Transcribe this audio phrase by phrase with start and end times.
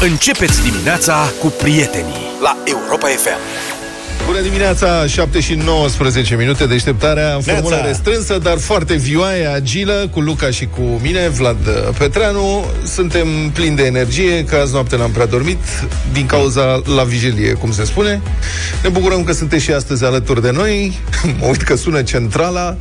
[0.00, 3.38] Începeți dimineața cu prietenii la Europa FM.
[4.26, 7.86] Bună dimineața, 7 și 19 minute deșteptarea în formulă Neața.
[7.88, 11.56] restrânsă, dar foarte vioaie, agilă, cu Luca și cu mine, Vlad
[11.98, 12.64] Petreanu.
[12.84, 15.58] Suntem plini de energie, că azi noapte n-am prea dormit,
[16.12, 18.20] din cauza la vigilie, cum se spune.
[18.82, 20.98] Ne bucurăm că sunteți și astăzi alături de noi.
[21.40, 22.76] Mă uit că sună centrala.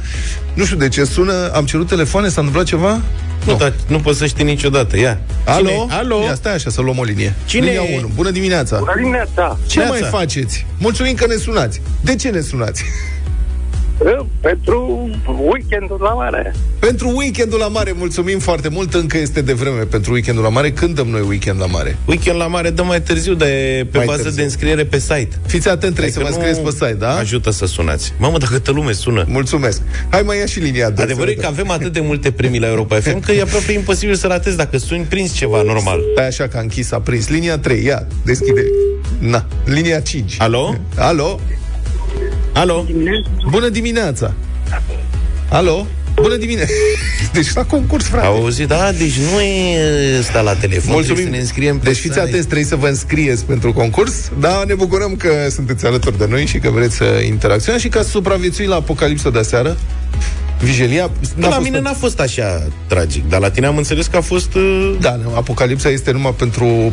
[0.54, 1.52] Nu știu de ce sună.
[1.54, 3.02] Am cerut telefoane, s-a întâmplat ceva?
[3.46, 4.98] Nu, dar nu poți să știi niciodată.
[4.98, 5.20] Ia.
[5.46, 5.68] Alo?
[5.70, 5.86] Cine?
[5.90, 6.22] Alo?
[6.24, 7.34] Ia stai așa să luăm o linie.
[7.46, 7.98] Cine Linia e?
[7.98, 8.10] 1.
[8.16, 8.78] Bună dimineața!
[8.78, 9.58] Bună dimineața!
[9.68, 9.94] Ce Neața.
[10.00, 10.66] mai faceți?
[10.80, 11.82] Mulțumim că ne sunați.
[12.02, 12.84] De ce ne sunați?
[14.06, 15.10] Eu, Pentru
[15.52, 16.54] weekendul la mare.
[16.80, 18.94] Pentru weekendul la mare, mulțumim foarte mult.
[18.94, 20.72] Încă este de vreme pentru weekendul la mare.
[20.72, 21.98] Când dăm noi weekend la mare?
[22.06, 24.38] Weekend la mare dă mai târziu, dar e pe Mai bază târziu.
[24.38, 25.30] de înscriere pe site.
[25.48, 27.16] Fiți atent, trebuie să Adică vă nu înscrieți pe site, da?
[27.16, 28.14] Ajută să sunați.
[28.18, 29.26] Mamă, dacă câtă lume sună.
[29.28, 29.82] Mulțumesc.
[30.10, 32.68] Hai mai ia și linia de Adevărul e că avem atât de multe premii la
[32.68, 36.00] Europa FM că e aproape imposibil să ratezi dacă suni prins ceva normal.
[36.14, 37.28] Stai așa că a închis, a prins.
[37.28, 38.64] Linia 3, ia, deschide.
[39.20, 40.36] Na, linia 5.
[40.38, 40.76] Alo?
[40.98, 41.40] Alo?
[42.56, 42.86] Alo?
[43.50, 44.34] Bună dimineața!
[45.50, 45.88] Alo?
[46.14, 46.72] Bună dimineața!
[47.34, 48.26] Deci la concurs, frate.
[48.26, 48.68] Au auzit?
[48.68, 50.94] Da, deci nu e sta la telefon.
[50.94, 51.04] Mulțumim.
[51.04, 52.20] Trebuie să ne înscriem pe Deci fiți site.
[52.20, 56.46] atenți, trebuie să vă înscrieți pentru concurs, dar ne bucurăm că sunteți alături de noi
[56.46, 59.78] și că vreți să interacționați și că ați supraviețuit la apocalipsa de aseară.
[60.60, 61.10] Vigilia...
[61.34, 64.54] Până la mine n-a fost așa tragic, dar la tine am înțeles că a fost...
[64.54, 64.96] Uh...
[65.00, 66.92] Da, nu, apocalipsa este numai pentru uh,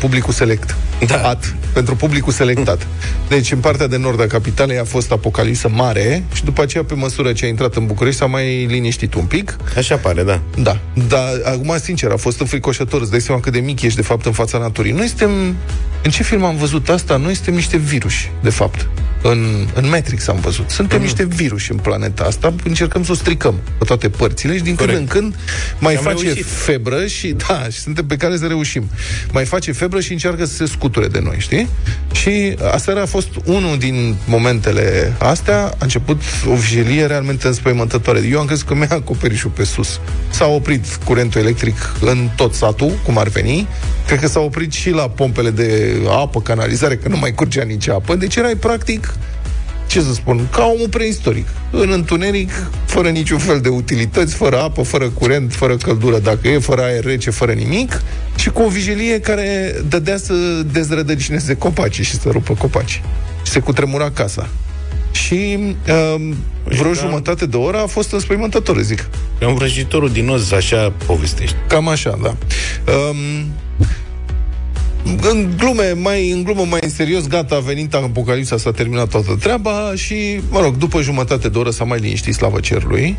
[0.00, 0.76] publicul select.
[1.06, 1.28] Da.
[1.28, 2.86] At, pentru publicul selectat.
[3.28, 6.94] Deci, în partea de nord a capitalei a fost apocalipsă mare și după aceea, pe
[6.94, 9.56] măsură ce a intrat în București, s-a mai liniștit un pic.
[9.76, 10.40] Așa pare, da.
[10.56, 13.00] Da, dar acum, sincer, a fost înfricoșător.
[13.00, 14.92] Îți dai seama cât de mic ești, de fapt, în fața naturii.
[14.92, 15.56] Noi suntem...
[16.04, 17.16] În ce film am văzut asta?
[17.16, 18.86] Noi suntem niște viruși, de fapt.
[19.22, 20.70] În, în Matrix am văzut.
[20.70, 21.06] Suntem Mhm.
[21.06, 24.88] niște viruși în planeta asta, încercăm să o stricăm pe toate părțile și din când
[24.90, 24.98] Corect.
[25.12, 25.34] în când
[25.78, 26.44] mai Și am face reușit.
[26.46, 28.90] febră și da, și suntem pe care să reușim.
[29.32, 31.68] Mai face febră și încearcă să se scuture de noi, știi?
[32.12, 38.20] Și aseară a fost unul din momentele astea, a început o vigilie realmente înspăimântătoare.
[38.30, 40.00] Eu am crezut că mi-a acoperișul pe sus.
[40.30, 43.66] S-a oprit curentul electric în tot satul, cum ar veni.
[44.06, 47.88] Cred că s-a oprit și la pompele de apă, canalizare, că nu mai curgea nici
[47.88, 48.14] apă.
[48.14, 49.14] Deci erai practic
[49.86, 51.48] ce să spun, ca omul preistoric.
[51.70, 52.50] În întuneric,
[52.86, 57.04] fără niciun fel de utilități, fără apă, fără curent, fără căldură, dacă e, fără aer
[57.04, 58.02] rece, fără nimic,
[58.36, 60.34] și cu o vigilie care dădea să
[60.72, 63.02] dezrădăcineze copaci și să rupă copaci.
[63.44, 64.48] Și se cutremura casa.
[65.10, 65.58] Și
[66.16, 66.98] um, vreo da.
[66.98, 69.08] jumătate de oră a fost înspăimântător, zic.
[69.38, 71.56] Ca un vrăjitorul din os, așa povestești.
[71.68, 72.36] Cam așa, da.
[72.92, 73.52] Um,
[75.04, 79.36] în glume mai, în glumă mai în serios, gata, a venit apocalipsa, s-a terminat toată
[79.40, 83.16] treaba și, mă rog, după jumătate de oră s-a mai liniștit, slavă cerului,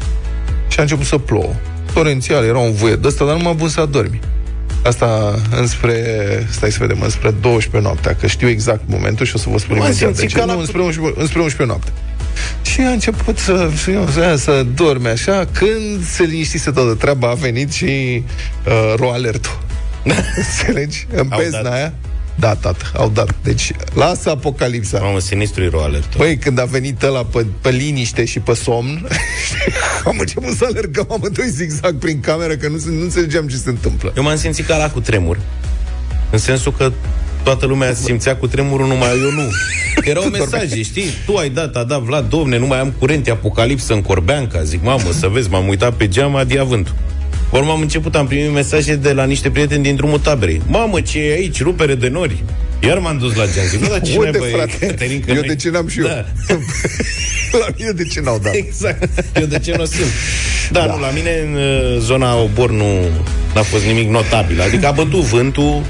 [0.67, 1.53] și a început să plouă.
[1.93, 4.19] Torențial, era un vuiet de ăsta, dar nu m-a bun să adormi.
[4.83, 6.03] Asta înspre,
[6.51, 9.77] stai să vedem, înspre 12 noaptea, că știu exact momentul și o să vă spun
[9.77, 10.39] M-am imediat de simțit ce.
[10.39, 11.91] ca la- Nu, înspre 11, înspre 11 noapte.
[12.71, 13.69] Și a început să,
[14.11, 18.23] să, să dorme așa, când se liniștise toată treaba, a venit și
[18.65, 19.63] uh, roalertul.
[20.35, 21.07] Înțelegi?
[21.13, 21.73] În Au bezna dat.
[21.73, 21.93] aia.
[22.39, 23.35] Da, tată, au dat.
[23.43, 24.99] Deci, lasă apocalipsa.
[24.99, 26.15] Mamă, sinistru e alert.
[26.15, 29.07] Păi, când a venit ăla pe, pe liniște și pe somn,
[30.05, 33.69] am început să alergăm amândoi zigzag prin cameră, că nu, se- nu înțelegeam ce se
[33.69, 34.13] întâmplă.
[34.17, 35.39] Eu m-am simțit ca la cu tremur.
[36.31, 36.91] În sensul că
[37.43, 39.49] toată lumea simțea cu tremurul, numai eu nu.
[40.09, 41.09] Erau mesaje, știi?
[41.25, 44.63] Tu ai dat, a dat Vlad, domne, nu mai am curent, e apocalipsă în Corbeanca.
[44.63, 46.95] Zic, mamă, să vezi, m-am uitat pe geam, adia vântul.
[47.49, 50.61] Urmă am început, am primit mesaje de la niște prieteni din drumul taberei.
[50.67, 52.43] Mamă, ce e aici, rupere de nori.
[52.83, 53.65] Iar m-am dus la geam.
[53.67, 54.85] Zic, "Bă, dar ce Unde, naiba e, frate?
[54.85, 56.05] Cătălin, că Eu noi- de ce n-am și eu?
[56.05, 56.25] Da.
[57.59, 58.53] La mine de ce n-au dat?
[58.53, 59.09] Exact.
[59.39, 60.05] Eu de ce nu o simt?
[60.71, 62.99] Da, da, nu, la mine în uh, zona Obor nu
[63.55, 64.61] a fost nimic notabil.
[64.61, 65.81] Adică a bătut vântul,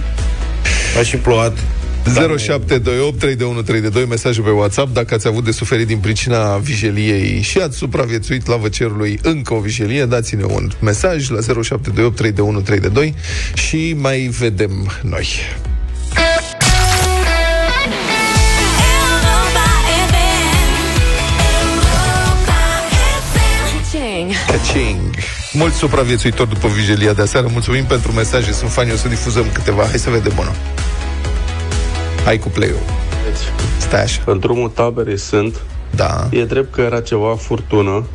[1.00, 1.58] a și plouat.
[2.14, 7.78] 0728 3132 mesajul pe WhatsApp dacă ați avut de suferit din pricina vigiliei și ați
[7.78, 13.14] supraviețuit la văcerului încă o vigilie, dați-ne un mesaj la 0728 3132
[13.54, 15.28] și mai vedem noi.
[19.06, 19.66] Europa
[20.10, 20.54] FM.
[21.62, 22.60] Europa
[23.32, 24.52] FM.
[24.52, 25.16] Caching!
[25.54, 29.84] Mulți supraviețuitori după vigilia de aseară, mulțumim pentru mesaje, sunt fani, o să difuzăm câteva.
[29.84, 30.56] Hai să vedem unul.
[32.26, 32.80] Hai cu play-ul.
[33.78, 34.22] Stai așa.
[34.26, 35.62] În drumul taberei sunt.
[35.96, 36.28] Da.
[36.32, 38.06] E drept că era ceva furtună,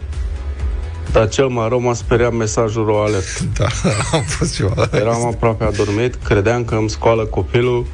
[1.12, 3.41] dar cel mai rău m-a speriat mesajul ro alert.
[3.59, 3.67] Da,
[4.12, 4.89] am fost ceva.
[4.93, 7.87] Eram aproape adormit, credeam că îmi scoală copilul.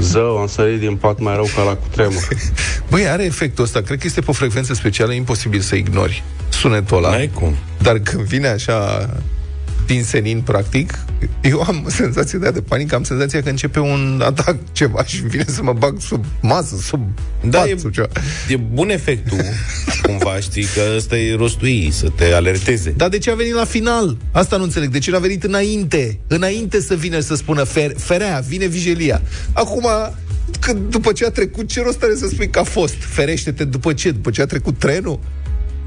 [0.00, 2.28] Zău, am sărit din pat mai rău ca la cutremur.
[2.90, 3.80] Băi, are efectul ăsta.
[3.80, 7.10] Cred că este pe o frecvență specială, e imposibil să ignori sunetul ăla.
[7.10, 7.54] N-ai cum.
[7.82, 9.08] Dar când vine așa
[9.94, 10.98] din senin, practic,
[11.42, 15.30] eu am senzația de, de panică, am senzația că începe un atac ceva și îmi
[15.30, 17.00] vine să mă bag sub masă, sub
[17.44, 18.06] Da, pat, e, sub ceva.
[18.48, 19.38] e bun efectul,
[20.02, 22.90] cumva, știi, că ăsta e rostul ei, să te alerteze.
[22.96, 24.16] Dar de ce a venit la final?
[24.32, 24.90] Asta nu înțeleg.
[24.90, 26.18] De ce n-a venit înainte?
[26.26, 29.22] Înainte să vină să spună fer, ferea, vine vijelia.
[29.52, 29.86] Acum,
[30.60, 32.96] când, după ce a trecut, ce rost are să spui că a fost?
[32.98, 34.10] Ferește-te după ce?
[34.10, 35.20] După ce a trecut trenul?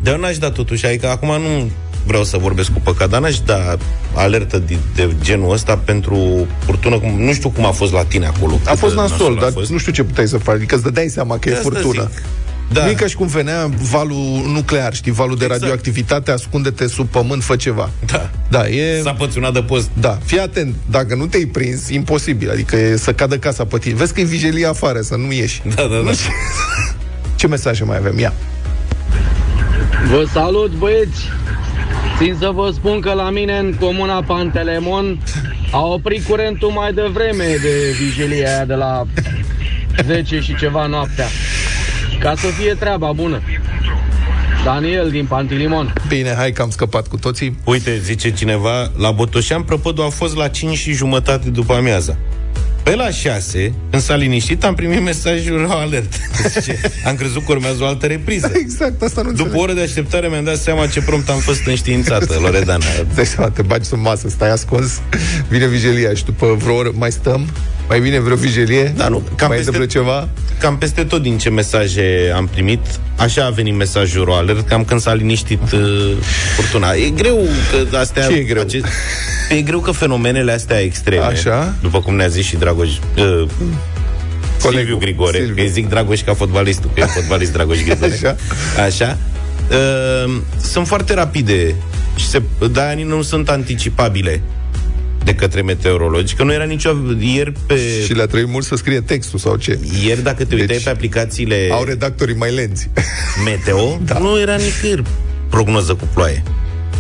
[0.02, 1.70] Dar eu n-aș da totuși, adică acum nu
[2.06, 3.78] vreau să vorbesc cu păcat, dar n-aș da
[4.14, 7.00] alertă de, de genul ăsta pentru furtună.
[7.00, 8.60] Cum, nu știu cum a fost la tine acolo.
[8.66, 9.70] A cât fost de nasol, a dar fost.
[9.72, 10.56] nu știu ce puteai să faci.
[10.56, 12.02] Adică îți dădeai seama că e De asta furtună.
[12.14, 12.22] zic.
[12.72, 12.80] Da.
[12.80, 12.84] Da.
[12.86, 15.62] Nu e ca și cum venea valul nuclear, știi, valul de Exact.
[15.62, 17.90] radioactivitate, ascunde-te sub pământ, fă ceva.
[18.06, 18.30] Da.
[18.50, 19.02] Da, e...
[19.02, 19.90] S-a pățunat de post.
[20.00, 23.96] Da, fii atent, dacă nu te-ai prins, imposibil, adică e să cadă casa pe tine.
[23.96, 25.62] Vezi că e vijelie afară, să nu ieși.
[25.76, 26.12] Da, da, da.
[27.36, 28.20] Ce mesaje mai avem?
[28.20, 28.34] Ia.
[30.10, 31.22] Vă salut, băieți!
[32.18, 35.20] Țin să vă spun că la mine în comuna Pantelemon
[35.72, 39.04] a oprit curentul mai devreme de vigilia aia de la
[40.06, 41.26] 10 și ceva noaptea.
[42.20, 43.42] Ca să fie treaba bună.
[44.64, 45.94] Daniel din Pantilimon.
[46.08, 47.58] Bine, hai că am scăpat cu toții.
[47.64, 52.18] Uite, zice cineva, la Botoșan prăpădul a fost la 5 și jumătate după amiaza.
[52.84, 56.14] Pe la 6, când s-a liniștit, am primit mesajul rău alert.
[56.54, 58.52] Zice, am crezut că urmează o altă repriză.
[58.54, 59.62] Exact, asta nu După o înțeleg.
[59.64, 62.86] oră de așteptare mi-am dat seama ce prompt am fost înștiințată, Loredana.
[63.08, 65.02] Îți dai seama, te bagi sub masă, stai ascuns,
[65.50, 67.48] vine vigilia și după vreo oră mai stăm,
[67.88, 70.28] mai vine vreo vigilie, Da, nu, cam mai peste- întâmplă ceva.
[70.60, 72.80] Cam peste tot din ce mesaje am primit,
[73.18, 76.12] așa a venit mesajul rău alert, cam când s-a liniștit uh,
[76.56, 76.92] furtuna.
[76.94, 77.48] E greu
[77.90, 78.28] că astea...
[78.28, 78.66] Ce e greu?
[79.50, 81.74] e greu că fenomenele astea extreme, Așa.
[81.82, 82.90] după cum ne-a zis și Dragoș...
[83.18, 83.48] Uh,
[84.58, 85.56] Silviu Grigore, Silviu.
[85.56, 88.14] că îi zic Dragoș ca fotbalistul, că e fotbalist Dragoș Grigore.
[88.14, 88.36] Așa.
[88.84, 89.18] Așa.
[89.72, 91.76] Uh, sunt foarte rapide
[92.16, 92.42] și se,
[92.72, 94.42] de nu sunt anticipabile
[95.24, 96.96] de către meteorologi, că nu era nicio...
[97.20, 97.76] Ieri, pe,
[98.06, 99.80] Și le-a trebuit mult să scrie textul sau ce.
[100.06, 102.90] ieri dacă te uitai Deci, pe aplicațiile Au redactorii mai lenți.
[103.46, 104.14] meteo, Da.
[104.14, 104.20] da.
[104.20, 105.04] nu era nicăieri
[105.50, 106.44] prognoză cu ploaie.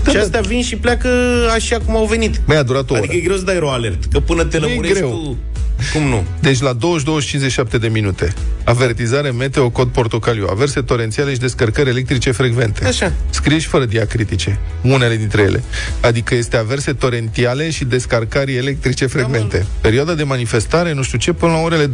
[0.03, 1.09] Da, și astea vin și pleacă
[1.53, 2.41] așa cum au venit.
[2.45, 3.01] Mai a durat o oră.
[3.03, 5.09] Adică e greu să dai ro alert, că până te Nu e lămurești greu.
[5.09, 5.37] cu...
[5.93, 6.23] Cum nu?
[6.39, 6.77] Deci la
[7.75, 8.33] 22-57 de minute.
[8.63, 10.47] Avertizare meteo cod portocaliu.
[10.49, 12.85] Averse torențiale și descărcări electrice frecvente.
[12.85, 13.13] Așa.
[13.29, 14.59] Scrie și fără diacritice.
[14.81, 15.63] Unele dintre ele.
[16.01, 19.65] Adică este averse torentiale și descărcări electrice frecvente.
[19.81, 21.91] Perioada de manifestare, nu știu ce, până la orele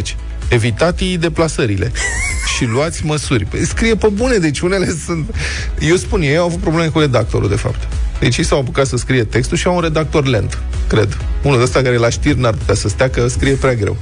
[0.48, 1.92] Evitați deplasările.
[2.56, 3.44] și luați măsuri.
[3.44, 5.34] Păi scrie pe bune, deci unele sunt...
[5.78, 7.88] Eu spun, ei au avut probleme cu redactorul, de fapt.
[8.18, 11.16] Deci ei s-au apucat să scrie textul și au un redactor lent, cred.
[11.42, 13.96] Unul de ăsta care la știri n-ar putea să stea, că scrie prea greu.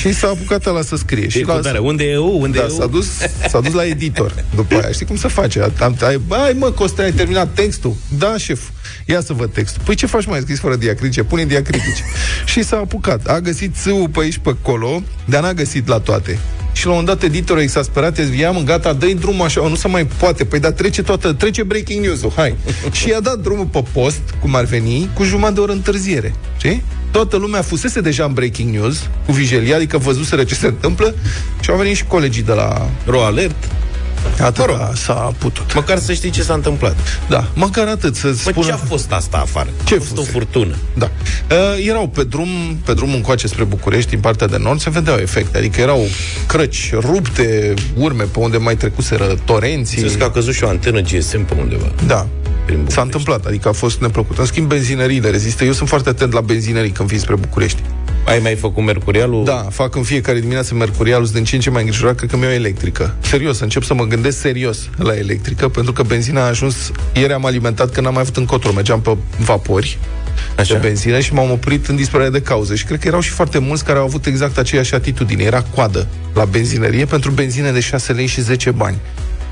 [0.00, 1.28] Și s-a apucat ăla să scrie.
[1.28, 1.78] Și Și la, tare.
[1.78, 2.40] Unde e eu?
[2.40, 2.76] Unde da, e eu?
[2.76, 3.06] s-a dus,
[3.48, 4.92] s-a dus la editor după aia.
[4.92, 5.72] Știi cum se face?
[5.80, 7.94] Am, ai, ai, mă, Costea, ai terminat textul?
[8.18, 8.60] Da, șef.
[9.10, 9.82] Ia să văd textul.
[9.84, 11.22] Păi ce faci mai scris fără diacritice?
[11.22, 12.04] Pune diacritice.
[12.52, 13.26] și s-a apucat.
[13.26, 16.38] A găsit țâul pe aici, pe acolo, dar n-a găsit la toate.
[16.72, 20.06] Și la un dat editorul exasperat i-a mă, gata, dă drumul așa, nu se mai
[20.06, 20.44] poate.
[20.44, 22.56] Păi da, trece toată, trece breaking news-ul, hai.
[22.92, 26.34] și i-a dat drumul pe post, cum ar veni, cu jumătate de oră întârziere.
[26.56, 26.82] Știi?
[27.10, 31.14] Toată lumea fusese deja în breaking news, cu vijelia, adică văzuseră ce se întâmplă
[31.60, 32.90] și au venit și colegii de la...
[33.06, 33.20] Ro
[34.26, 34.40] alert.
[34.58, 35.74] Atâta s-a putut.
[35.74, 36.96] Măcar să știi ce s-a întâmplat.
[37.28, 38.66] Da, măcar atât să Bă, spună...
[38.66, 39.68] ce a fost asta afară?
[39.84, 40.20] Ce a fost fuse?
[40.20, 40.74] o furtună.
[40.94, 41.10] Da.
[41.50, 42.48] Uh, erau pe drum,
[42.84, 45.58] pe drum încoace spre București, din partea de nord, se vedeau efecte.
[45.58, 46.00] Adică erau
[46.46, 50.08] crăci rupte, urme pe unde mai trecuseră torenții.
[50.08, 51.92] Zici că a căzut și o antenă GSM pe undeva.
[52.06, 52.26] Da.
[52.64, 53.00] Prin S-a București.
[53.00, 54.38] întâmplat, adică a fost neplăcut.
[54.38, 55.64] În schimb, benzinăriile rezistă.
[55.64, 57.82] Eu sunt foarte atent la benzinării când vin spre București.
[58.24, 59.44] Ai mai făcut Mercurialul?
[59.44, 62.36] Da, fac în fiecare dimineață mercurialul, sunt din ce în ce mai îngrijorat, cred că
[62.36, 63.14] mi-o electrică.
[63.20, 67.44] Serios, încep să mă gândesc serios la electrică, pentru că benzina a ajuns, ieri am
[67.44, 69.98] alimentat că n-am mai avut încotro, mergeam pe vapori,
[70.56, 70.74] Așa.
[70.74, 72.74] de benzină și m-am oprit în disperare de cauză.
[72.74, 75.42] Și cred că erau și foarte mulți care au avut exact aceeași atitudine.
[75.42, 78.96] Era coadă la benzinărie pentru benzină de 6 lei și 10 bani.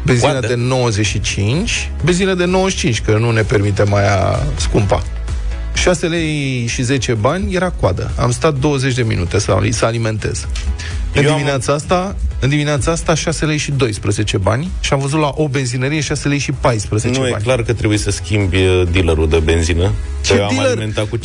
[0.05, 0.47] Benzină Coadă?
[0.47, 5.03] de 95, benzină de 95, că nu ne permite mai a scumpa.
[5.79, 8.11] 6 lei și 10 bani era coadă.
[8.19, 10.47] Am stat 20 de minute să, să alimentez.
[11.15, 14.99] În Eu am- dimineața asta, în dimineața asta 6 lei și 12 bani și am
[14.99, 17.43] văzut la o benzinărie 6 lei și 14 Nu, e bani.
[17.43, 19.91] clar că trebuie să schimbi uh, dealerul de benzină.
[20.25, 20.71] Ce că eu am dealer?
[20.71, 21.23] alimentat cu 5,95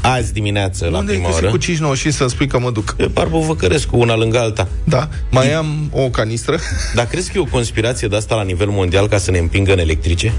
[0.00, 1.56] azi dimineață la Unde ai prima găsit oră.
[1.86, 2.92] cu 5,9 și să spui că mă duc?
[2.92, 4.68] Pe Barbu Văcărescu, una lângă alta.
[4.84, 6.58] Da, mai am o canistră.
[6.94, 9.72] Dar crezi că e o conspirație de asta la nivel mondial ca să ne împingă
[9.72, 10.32] în electrice?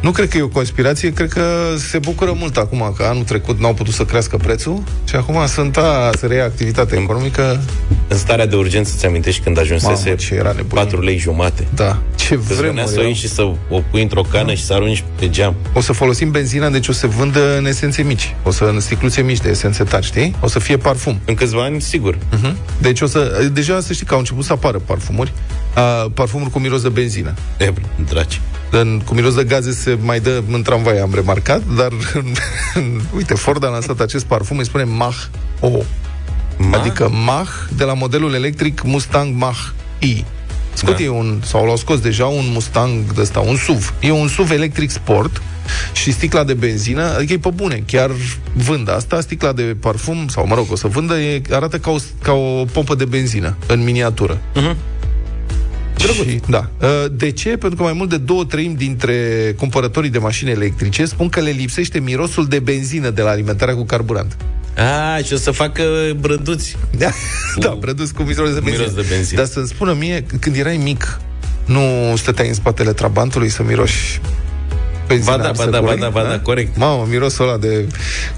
[0.00, 1.42] Nu cred că e o conspirație, cred că
[1.90, 5.76] se bucură mult acum că anul trecut n-au putut să crească prețul și acum sunt
[5.76, 7.60] a să reia activitatea economică.
[8.08, 10.84] În starea de urgență, ți amintești când ajunsese Mamă, ce era nebunie.
[10.84, 11.66] 4 lei jumate?
[11.74, 11.98] Da.
[12.16, 13.08] Ce Îți venea vremuri să o erau.
[13.08, 15.54] ieși și să o pui într-o cană și să arunci pe geam.
[15.72, 18.34] O să folosim benzina, deci o să vândă în esențe mici.
[18.42, 20.34] O să în sticluțe mici de esențe tari, știi?
[20.40, 21.20] O să fie parfum.
[21.24, 22.18] În câțiva ani, sigur.
[22.78, 23.48] Deci o să...
[23.52, 25.32] Deja să știi că au început să apară parfumuri.
[25.76, 27.34] Uh, parfumuri cu miros de benzină.
[27.58, 27.72] E,
[28.08, 28.40] draci.
[28.70, 31.88] În, cu miros de gaze se mai dă în tramvai, am remarcat, dar
[33.16, 35.16] uite, Ford a lansat acest parfum, îi spune Mach
[35.60, 35.70] O.
[36.70, 36.78] Ma?
[36.78, 40.22] Adică Mach de la modelul electric Mustang Mach E.
[40.72, 40.96] Scot Da.
[40.96, 41.02] da.
[41.02, 43.94] e un, sau l-au scos deja un Mustang de ăsta, un SUV.
[44.00, 45.42] E un SUV electric sport
[45.92, 48.10] și sticla de benzină, adică e pe bune, chiar
[48.54, 51.96] vând asta, sticla de parfum, sau mă rog, o să vândă, e, arată ca o,
[52.22, 54.40] ca o pompă de benzină, în miniatură.
[56.24, 56.70] Și, da.
[56.82, 57.48] Uh, De ce?
[57.48, 59.14] Pentru că mai mult de două treimi dintre
[59.58, 63.84] cumpărătorii de mașini electrice spun că le lipsește mirosul de benzină de la alimentarea cu
[63.84, 64.36] carburant.
[64.76, 65.82] A, și o să facă
[66.20, 66.76] brăduți.
[66.98, 67.10] Da,
[67.58, 68.76] da produs cu miros de benzină.
[68.76, 69.40] miros de benzină.
[69.40, 71.20] Dar să-mi spună mie, c- când erai mic,
[71.64, 74.20] nu stăteai în spatele trabantului să miroși
[75.06, 75.96] benzina Ba da, ba da, arsăcului?
[75.98, 76.76] ba da, ba da, corect.
[76.76, 77.86] Mamă, mirosul ăla de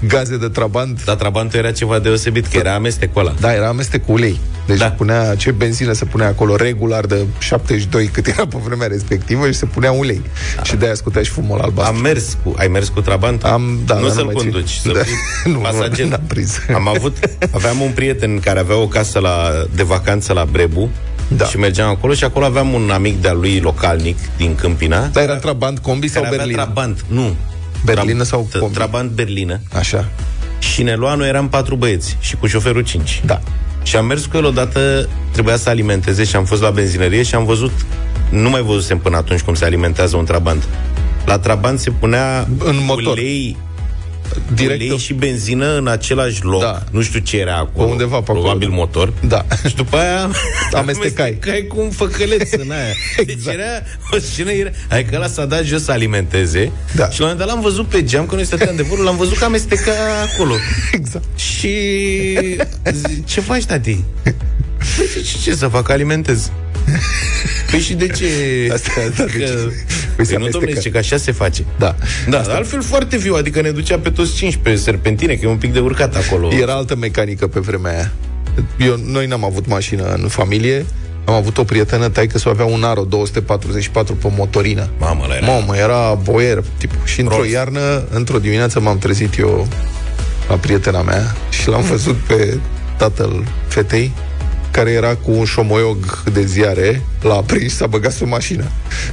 [0.07, 1.03] gaze de trabant.
[1.05, 3.33] Dar Trabantul era ceva deosebit, că era amestecul ăla.
[3.39, 4.39] Da, era amestec cu ulei.
[4.65, 4.85] Deci Da.
[4.85, 4.91] da.
[4.91, 9.53] punea, ce benzină se punea acolo regular de 72 cât era pe vremea respectivă și
[9.53, 10.21] se punea ulei.
[10.55, 10.63] Da.
[10.63, 11.95] Și de-aia scutea și fumul albastru.
[11.95, 13.49] Am mers cu, ai mers cu Trabantul?
[13.49, 14.51] Am, da, nu dar să-l mai țin.
[14.51, 14.99] conduci, să Da.
[14.99, 15.15] fii
[15.53, 16.05] Nu, pasager.
[16.05, 16.57] n-am prins.
[16.73, 17.17] Am avut,
[17.51, 20.89] aveam un prieten care avea o casă la, de vacanță la Brebu
[21.37, 21.45] Da.
[21.45, 25.05] și mergeam acolo și acolo aveam un amic de-al lui localnic din Câmpina.
[25.05, 26.63] Dar era Trabant combi sau care avea Berlin?
[26.63, 27.35] Trabant, nu.
[27.85, 28.73] Berlină sau Tra- combi?
[28.73, 29.59] Trabant Berlină.
[29.73, 30.07] Așa.
[30.59, 33.21] Și ne lua, noi eram patru băieți și cu șoferul cinci.
[33.25, 33.41] Da.
[33.83, 37.35] Și am mers cu el odată, trebuia să alimenteze și am fost la benzinărie și
[37.35, 37.71] am văzut,
[38.29, 40.63] nu mai văzusem până atunci cum se alimentează un Trabant.
[41.25, 43.11] La Trabant se punea În motor.
[43.13, 43.57] ulei,
[44.53, 44.81] Direct.
[44.81, 46.61] ulei și benzină în același loc.
[46.61, 46.83] Da.
[46.91, 47.85] Nu știu ce era acolo.
[47.85, 48.75] Pe undeva pe acolo, Probabil da.
[48.75, 49.13] motor.
[49.27, 49.45] Da.
[49.67, 50.19] Și după aia
[50.71, 51.25] Amestecai.
[51.27, 52.93] amestecai cu un făcăleț în aia.
[53.25, 53.57] Deci Exact.
[53.57, 53.67] era
[54.11, 57.09] o scenă, era, adică ăla s-a dat jos să alimenteze Da.
[57.09, 59.17] și la un moment dat l-am văzut pe geam, că noi stăteam de vorbă, l-am
[59.17, 59.91] văzut că amesteca
[60.33, 60.53] acolo.
[60.91, 61.25] Exact.
[61.39, 61.73] Și
[62.91, 64.03] zic, ce faci, tati?
[64.23, 66.51] Păi zice, ce să fac, alimentez.
[67.71, 68.25] Păi și de ce?
[68.73, 69.23] Asta- Că,
[70.15, 70.73] Păi se păi nu, domnule, amestecă.
[70.79, 71.63] zice că așa se face.
[71.77, 71.95] Da.
[72.29, 75.49] Da, dar altfel foarte viu, adică ne ducea pe toți cinci pe serpentine, că e
[75.49, 76.49] un pic de urcat acolo.
[76.53, 78.11] Era altă mecanică pe vremea aia.
[78.77, 80.85] Eu, noi n-am avut mașină în familie,
[81.25, 84.89] am avut o prietenă, taică să avea un Aro 244 pe motorină.
[84.99, 85.45] Mamă, ăla era.
[85.45, 86.91] Mamă, era boier, tip.
[87.05, 87.49] Și într-o Rost.
[87.49, 89.67] iarnă, într-o dimineață m-am trezit eu
[90.49, 92.57] la prietena mea și l-am văzut pe
[92.97, 94.11] tatăl fetei
[94.79, 98.63] care era cu un șomoiog de ziare, l-a aprins și s-a băgat sub mașină.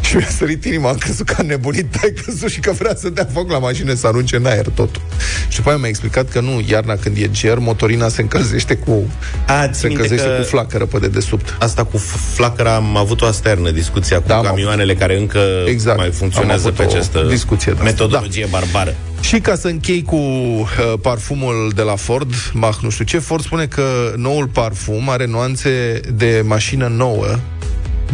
[0.00, 3.08] Și mi-a sărit inima, am crezut că a nebunit tai crezut și că vrea să
[3.08, 5.02] dea foc la mașină, să arunce în aer totul.
[5.48, 9.04] Și după aia mi-a explicat că nu, iarna când e ger, motorina se încălzește cu,
[9.46, 11.56] A, ții se minte încălzește că cu flacără pe dedesubt.
[11.58, 15.40] asta cu f- flacăra am avut o asternă discuția cu Da, am camioanele care încă
[15.66, 15.96] Exact.
[15.96, 17.90] mai Am funcționează avut pe o această discuție de asta.
[17.90, 18.94] metodologie barbară.
[19.20, 20.66] Și ca să închei cu uh,
[21.02, 23.82] parfumul de la Ford, Mach nu știu ce, Ford spune că
[24.16, 27.26] noul parfum are nuanțe de mașină nouă,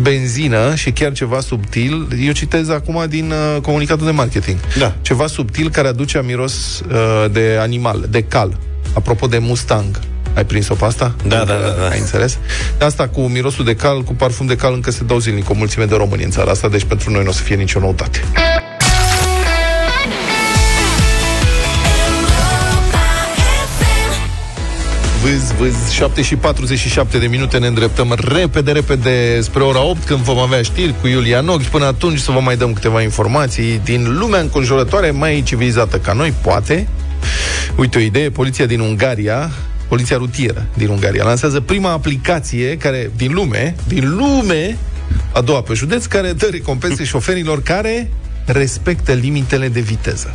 [0.00, 2.08] benzină și chiar ceva subtil.
[2.20, 4.58] Eu citez acum din uh, comunicatul de marketing.
[4.78, 4.94] Da.
[5.02, 8.58] Ceva subtil care aduce miros uh, de animal, de cal.
[8.94, 9.98] Apropo de Mustang.
[10.34, 11.14] Ai prins-o pe asta?
[11.26, 11.88] Da, da, da, da.
[11.88, 12.38] Ai înțeles?
[12.80, 15.84] Asta cu mirosul de cal, cu parfum de cal încă se dau zilnic o mulțime
[15.84, 18.20] de români în țara asta, deci pentru noi nu o să fie nicio noutate.
[25.22, 30.20] Vâz, vâz, 7 și 47 de minute ne îndreptăm repede, repede spre ora 8, când
[30.20, 31.62] vom avea știri cu Iulia Nog.
[31.62, 36.34] Până atunci să vă mai dăm câteva informații din lumea înconjurătoare, mai civilizată ca noi,
[36.42, 36.88] poate.
[37.76, 39.50] Uite o idee, poliția din Ungaria,
[39.88, 44.76] poliția rutieră din Ungaria, lansează prima aplicație care, din lume, din lume,
[45.32, 48.10] a doua pe județ, care dă recompense șoferilor care
[48.44, 50.32] respectă limitele de viteză.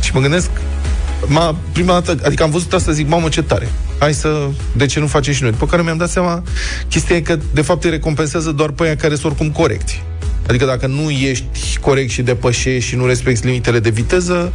[0.00, 0.50] Și mă gândesc,
[1.26, 3.68] ma, prima dată, adică am văzut asta, zic, mamă, ce tare.
[3.98, 5.50] Hai să, de ce nu facem și noi?
[5.50, 6.42] După care mi-am dat seama,
[6.88, 10.02] chestia e că, de fapt, îi recompensează doar pe aia care sunt oricum corecți.
[10.48, 14.52] Adică dacă nu ești corect și depășești și nu respecti limitele de viteză,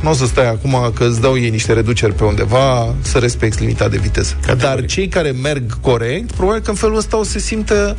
[0.00, 3.60] nu o să stai acum că îți dau ei niște reduceri pe undeva să respecti
[3.60, 4.34] limita de viteză.
[4.46, 4.62] Categoric.
[4.62, 7.96] Dar cei care merg corect, probabil că în felul ăsta o să se simtă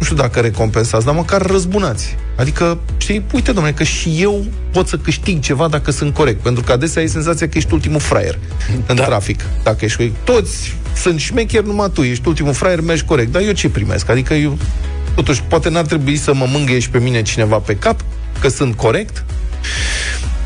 [0.00, 2.16] nu știu dacă recompensați, dar măcar răzbunați.
[2.36, 6.42] Adică, știi, uite, domnule, că și eu pot să câștig ceva dacă sunt corect.
[6.42, 8.38] Pentru că adesea ai senzația că ești ultimul fraier
[8.86, 9.04] în Da.
[9.04, 9.40] trafic.
[9.62, 10.14] Dacă ești corect.
[10.24, 13.32] Toți sunt șmecheri, numai tu ești ultimul fraier, mergi corect.
[13.32, 14.08] Dar eu ce primesc?
[14.08, 14.58] Adică eu,
[15.14, 18.00] totuși, poate n-ar trebui să mă mângâie și pe mine cineva pe cap,
[18.40, 19.24] că sunt corect.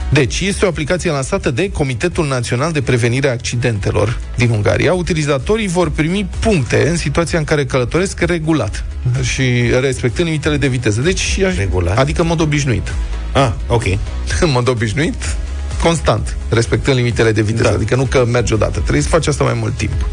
[0.09, 4.93] Deci, este o aplicație lansată de Comitetul Național de Prevenire a Accidentelor din Ungaria.
[4.93, 8.85] Utilizatorii vor primi puncte în situația în care călătoresc regulat
[9.23, 9.43] și
[9.81, 11.01] respectând limitele de viteză.
[11.01, 11.99] Deci, Regulat?
[11.99, 12.93] adică în mod obișnuit.
[13.33, 13.85] Ah, ok.
[14.41, 15.37] în mod obișnuit,
[15.83, 17.63] constant, respectând limitele de viteză.
[17.63, 17.69] Da.
[17.69, 17.75] Da.
[17.75, 20.07] Adică nu că mergi odată, trebuie să faci asta mai mult timp.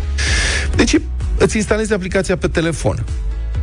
[0.76, 0.96] Deci
[1.38, 3.04] îți instalezi aplicația pe telefon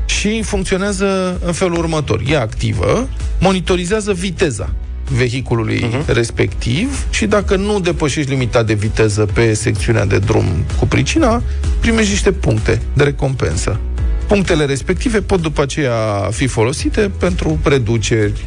[0.06, 2.22] și funcționează în felul următor.
[2.26, 3.08] E activă,
[3.40, 4.70] monitorizează viteza
[5.10, 6.02] vehiculului Mhm.
[6.04, 6.14] uh-huh.
[6.14, 10.44] respectiv și dacă nu depășești limita de viteză pe secțiunea de drum
[10.78, 11.42] cu pricina,
[11.80, 13.80] primești niște puncte de recompensă.
[14.28, 18.46] Punctele respective pot după aceea fi folosite pentru reduceri,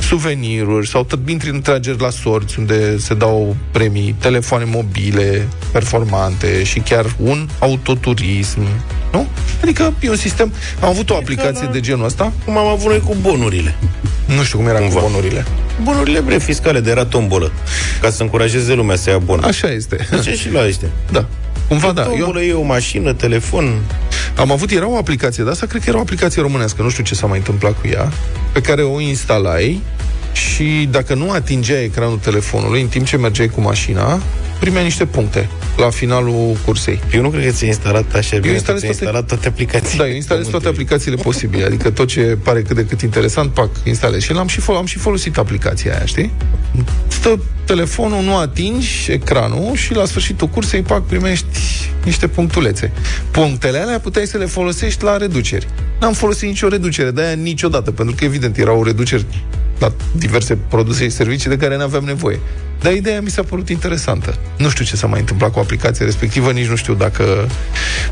[0.00, 6.62] suveniruri sau tot intri în trageri la sorți unde se dau premii, telefoane mobile performante
[6.64, 8.60] și chiar un autoturism,
[9.12, 9.26] nu?
[9.62, 10.52] Adică e un sistem...
[10.80, 13.74] Am avut o aplicație de genul ăsta, Cum am avut noi cu bonurile.
[14.36, 15.00] nu știu cum era Cumva.
[15.00, 15.44] cu bonurile.
[15.82, 17.52] Bonurile bre fiscale de era tombolă.
[18.00, 19.40] Ca să încurajeze lumea să ia bon.
[19.42, 20.08] Așa este.
[20.22, 20.88] Ce și la ăștia.
[21.12, 21.26] Da.
[21.68, 22.02] Cumva da.
[22.02, 23.80] Eu Tombolă e o mașină, telefon.
[24.36, 27.04] am avut, era o aplicație de asta, cred că era o aplicație românească, nu știu
[27.04, 28.12] ce s-a mai întâmplat cu ea,
[28.52, 29.80] pe care o instalai
[30.32, 34.20] și dacă nu atingeai ecranul telefonului în timp ce mergeai cu mașina,
[34.64, 37.00] primeai niște puncte la finalul cursei.
[37.12, 40.02] Eu nu cred că ți-ai instalat așa bine, instalez ți-ai toate- instalat toate aplicațiile.
[40.04, 43.68] Da, eu instalez toate aplicațiile posibile, adică tot ce pare cât de cât interesant, pac,
[43.84, 44.22] instalez.
[44.22, 46.30] Și l-am și, fol- am și folosit aplicația aia, știi?
[47.08, 51.46] Stă telefonul, nu atingi ecranul și la sfârșitul cursei, pac, primești
[52.04, 52.92] niște punctulețe.
[53.30, 55.66] Punctele alea puteai să le folosești la reduceri.
[56.00, 59.24] N-am folosit nicio reducere de aia niciodată, pentru că evident erau reduceri
[59.78, 62.38] la diverse produse și servicii de care nu aveam nevoie.
[62.84, 64.38] Dar ideea mi s-a părut interesantă.
[64.56, 67.48] Nu știu ce s-a mai întâmplat cu aplicația respectivă, nici nu știu dacă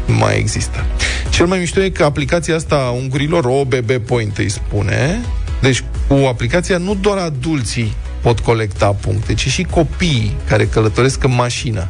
[0.06, 0.84] mai există.
[1.30, 5.20] Cel mai mișto e că aplicația asta a ungurilor, OBB Point îi spune,
[5.60, 11.34] deci cu aplicația nu doar adulții pot colecta puncte, ci și copiii care călătoresc în
[11.34, 11.88] mașină.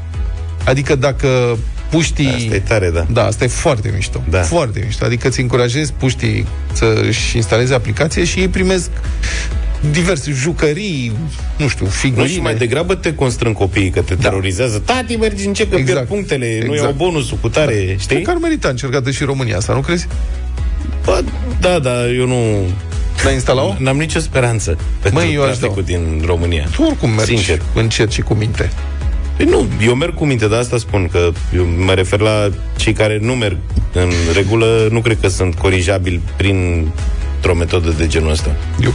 [0.65, 1.59] Adică dacă
[1.91, 2.27] puștii...
[2.27, 3.07] Asta e tare, da.
[3.11, 4.23] Da, asta e foarte mișto.
[4.31, 4.41] Da.
[4.41, 5.05] Foarte mișto.
[5.05, 8.91] Adică îți încurajezi puștii să-și instaleze aplicație și ei primesc
[9.91, 11.13] diverse jucării,
[11.57, 12.29] nu știu, Nu, figurine.
[12.33, 14.79] și mai degrabă te constrâng copiii că te terorizează.
[14.79, 15.93] Tati, mergi în ce că Exact.
[15.95, 16.99] pierd punctele, nu Exact.
[16.99, 18.23] iau bonusul cu tare, Cred știi?
[18.23, 20.07] că ar merita încercată și România asta, nu crezi?
[21.05, 21.23] Bă,
[21.61, 22.37] da, da, eu nu...
[23.25, 26.69] L-ai instalat N-am nicio speranță pentru Măi, eu aș traficul din România.
[26.75, 27.63] Tu oricum mergi Sincer.
[27.75, 28.71] încet și cu minte.
[29.37, 32.93] Păi nu, eu merg cu minte, de asta spun că eu mă refer la cei
[32.93, 33.57] care nu merg
[33.93, 36.89] în regulă, nu cred că sunt corijabili prin
[37.51, 38.57] o metodă de genul ăsta.
[38.83, 38.93] Eu,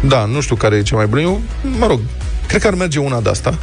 [0.00, 1.20] da, nu știu care e cea mai bună.
[1.20, 1.40] Eu,
[1.78, 2.00] mă rog,
[2.46, 3.58] cred că ar merge una de asta,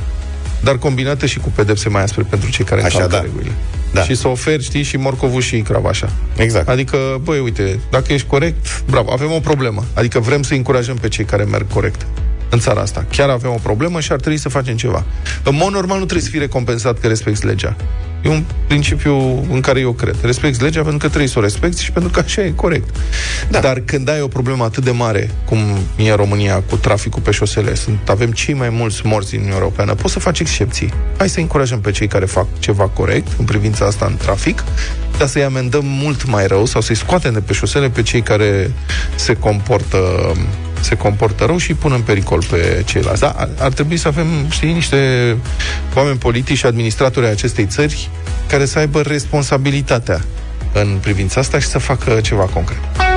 [0.64, 3.22] dar combinată și cu pedepse mai aspre pentru cei care Așa, încalcă da.
[3.22, 3.56] regulile.
[3.94, 4.04] Da.
[4.04, 6.10] Și să oferi, știi, și morcovul și cravașa.
[6.36, 6.70] Exact.
[6.70, 9.84] Adică, băi, uite, dacă ești corect, bravo, avem o problemă.
[9.94, 12.06] Adică vrem să încurajăm pe cei care merg corect
[12.54, 13.06] în țara asta.
[13.10, 15.04] Chiar avem o problemă și ar trebui să facem ceva.
[15.44, 17.76] În mod normal nu trebuie să fii recompensat că respecti legea.
[18.24, 19.16] E un principiu
[19.52, 20.16] în care eu cred.
[20.22, 22.96] Respecti legea pentru că trebuie să o respecti și pentru că așa e corect.
[23.50, 23.60] Da.
[23.60, 25.60] Dar când ai o problemă atât de mare, cum
[25.96, 29.60] e în România cu traficul pe șosele, sunt, avem cei mai mulți morți din Uniunea
[29.60, 30.94] Europeană, poți să faci excepții.
[31.18, 34.64] Hai să încurajăm pe cei care fac ceva corect în privința asta în trafic,
[35.18, 38.72] dar să-i amendăm mult mai rău sau să-i scoatem de pe șosele pe cei care
[39.16, 39.98] se comportă
[40.84, 43.22] se comportă rău și îi pun în pericol pe ceilalți.
[43.22, 44.98] Da, ar, ar trebui să avem, știi, niște
[45.96, 48.10] oameni politici și administratori ai acestei țări
[48.48, 50.22] care să aibă responsabilitatea
[50.74, 53.13] în privința asta și să facă ceva concret.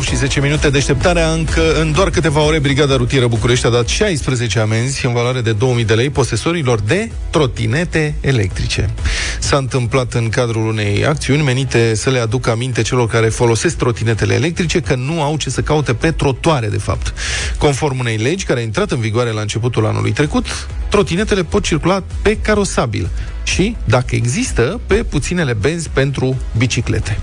[0.00, 3.88] 8 și 10 minute deșteptarea încă în doar câteva ore Brigada Rutieră București a dat
[3.88, 8.90] 16 amenzi în valoare de 2000 de lei posesorilor de trotinete electrice.
[9.38, 14.34] S-a întâmplat în cadrul unei acțiuni menite să le aducă aminte celor care folosesc trotinetele
[14.34, 17.14] electrice că nu au ce să caute pe trotuare, de fapt.
[17.58, 20.46] Conform unei legi care a intrat în vigoare la începutul anului trecut,
[20.88, 23.08] trotinetele pot circula pe carosabil
[23.42, 27.18] și, dacă există, pe puținele benzi pentru biciclete.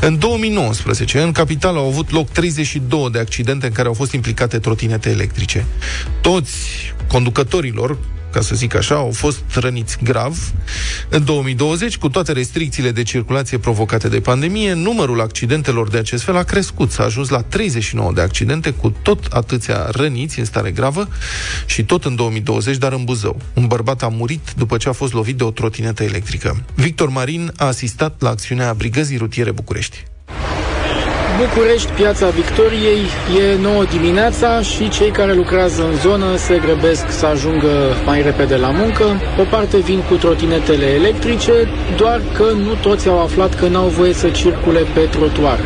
[0.00, 4.58] În 2019, în capitală au avut loc 32 de accidente în care au fost implicate
[4.58, 5.66] trotinete electrice.
[6.20, 6.52] Toți
[7.08, 7.98] conducătorilor
[8.34, 10.52] ca să zic așa, au fost răniți grav.
[11.08, 16.36] În 2020, cu toate restricțiile de circulație provocate de pandemie, numărul accidentelor de acest fel
[16.36, 16.90] a crescut.
[16.90, 21.08] S-a ajuns la 39 de accidente, cu tot atâția răniți în stare gravă
[21.66, 23.40] și tot în 2020, dar în Buzău.
[23.52, 26.64] Un bărbat a murit după ce a fost lovit de o trotinetă electrică.
[26.74, 30.04] Victor Marin a asistat la acțiunea Brigăzii Rutiere București.
[31.38, 33.02] București, Piața Victoriei,
[33.38, 38.56] e 9 dimineața și cei care lucrează în zonă se grăbesc să ajungă mai repede
[38.56, 39.04] la muncă.
[39.40, 41.52] O parte vin cu trotinetele electrice,
[41.96, 45.58] doar că nu toți au aflat că n-au voie să circule pe trotuar.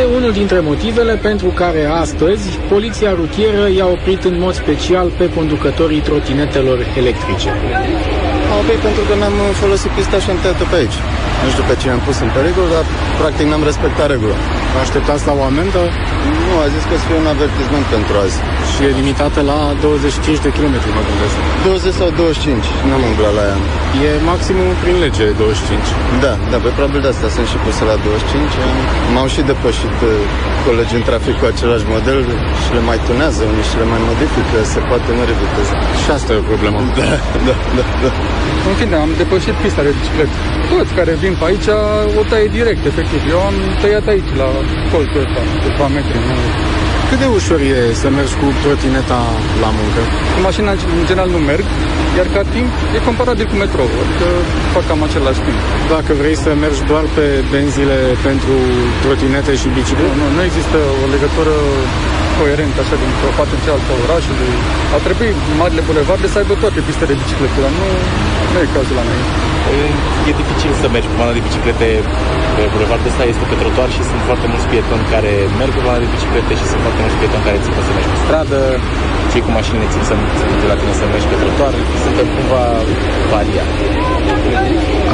[0.00, 5.30] E unul dintre motivele pentru care astăzi poliția rutieră i-a oprit în mod special pe
[5.30, 7.48] conducătorii trotinetelor electrice.
[8.62, 10.98] Am oprit pentru că n-am folosit pista și am tăiat pe aici.
[11.42, 12.84] Nu știu pe cine am pus în pericol, dar
[13.20, 14.38] practic n-am respectat regula.
[14.72, 15.82] Vă așteptați la o amendă
[16.52, 18.38] Nu, a zis că să fie un avertisment pentru azi.
[18.70, 21.36] și e limitată la 25 de km, mă gândesc.
[21.64, 23.58] 20 sau 25, n-am umblat la ea.
[24.06, 26.24] E maximum prin lege 25.
[26.24, 28.52] Da, da, pe probabil de asta sunt și puse la 25.
[29.14, 30.12] M-au și depășit uh,
[30.64, 32.18] colegi în trafic cu același model
[32.62, 35.74] și le mai tunează unii și le mai modifică, se poate mări viteza.
[36.02, 36.78] Și asta e o problemă.
[36.98, 37.10] Da,
[37.46, 38.10] da, da, da.
[38.68, 40.36] În fine, am depășit pista de bicicletă.
[40.72, 41.68] Toți care vin pe aici
[42.20, 43.20] o taie direct, efectiv.
[43.34, 44.48] Eu am tăiat aici, la
[44.92, 46.18] colțul ăsta, câteva metri.
[46.28, 46.41] Nu?
[47.08, 49.20] Cât de ușor e să mergi cu trotineta
[49.64, 50.00] la muncă?
[50.34, 51.66] Cu mașina, în general, nu merg,
[52.18, 54.26] iar ca timp e comparabil cu metrou, adică
[54.74, 55.60] fac cam același timp.
[55.94, 58.54] Dacă vrei să mergi doar pe benzile pentru
[59.04, 61.54] trotinete și Nu, biciclete, nu, nu există o legătură
[62.38, 64.50] coerentă așa dintr-o parte în cealaltă a orașului.
[64.94, 67.86] Ar trebui marile bulevarde să aibă toate piste de biciclete, dar nu,
[68.52, 69.20] nu e cazul la noi.
[70.28, 71.88] E dificil să mergi cu banda de biciclete
[72.56, 76.00] pe bulevardul ăsta, este pe trotuar și sunt foarte mulți pietoni care merg pe banda
[76.04, 78.60] de biciclete și sunt foarte mulți pietoni care țin să mergi pe stradă,
[79.32, 80.14] cei cu mașinile țin să
[80.62, 81.72] de la tine să mergi pe trotuar,
[82.04, 82.62] suntem cumva
[83.30, 83.64] varia.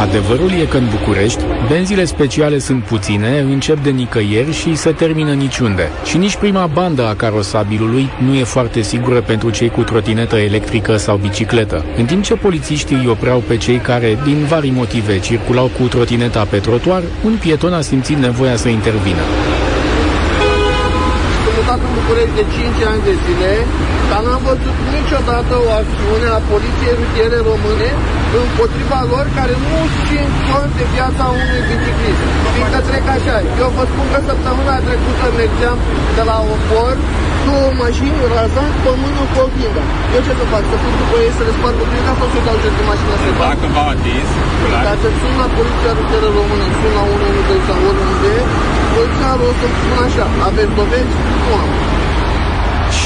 [0.00, 5.32] Adevărul e că în București, benzile speciale sunt puține, încep de nicăieri și se termină
[5.32, 5.88] niciunde.
[6.04, 10.96] Și nici prima bandă a carosabilului nu e foarte sigură pentru cei cu trotinetă electrică
[10.96, 11.84] sau bicicletă.
[11.96, 16.46] În timp ce polițiștii îi opreau pe cei care, din vari motive, circulau cu trotineta
[16.50, 19.22] pe trotuar, un pieton a simțit nevoia să intervină.
[21.68, 23.52] Sunt mutat în București de 5 ani de zile,
[24.10, 27.88] dar n-am văzut niciodată o acțiune a poliției rutiere române
[28.42, 32.22] împotriva lor care nu țin cont de viața unui biciclist.
[32.54, 35.78] Fiindcă trec așa, eu vă spun că săptămâna trecută mergeam
[36.16, 36.94] de la Opor,
[37.48, 39.82] două mașini razant pe mână cu oglinda.
[40.14, 40.62] Eu ce să fac?
[40.70, 43.28] Să pun după ei să le sparg oglinda sau să dau jos de mașină să
[43.46, 44.30] Dacă v-au atins,
[44.88, 48.34] Dacă sun la poliția rutieră română, sun la 112 sau oriunde,
[48.94, 51.12] poliția o să spun așa, aveți dovezi?
[51.42, 51.70] Nu am.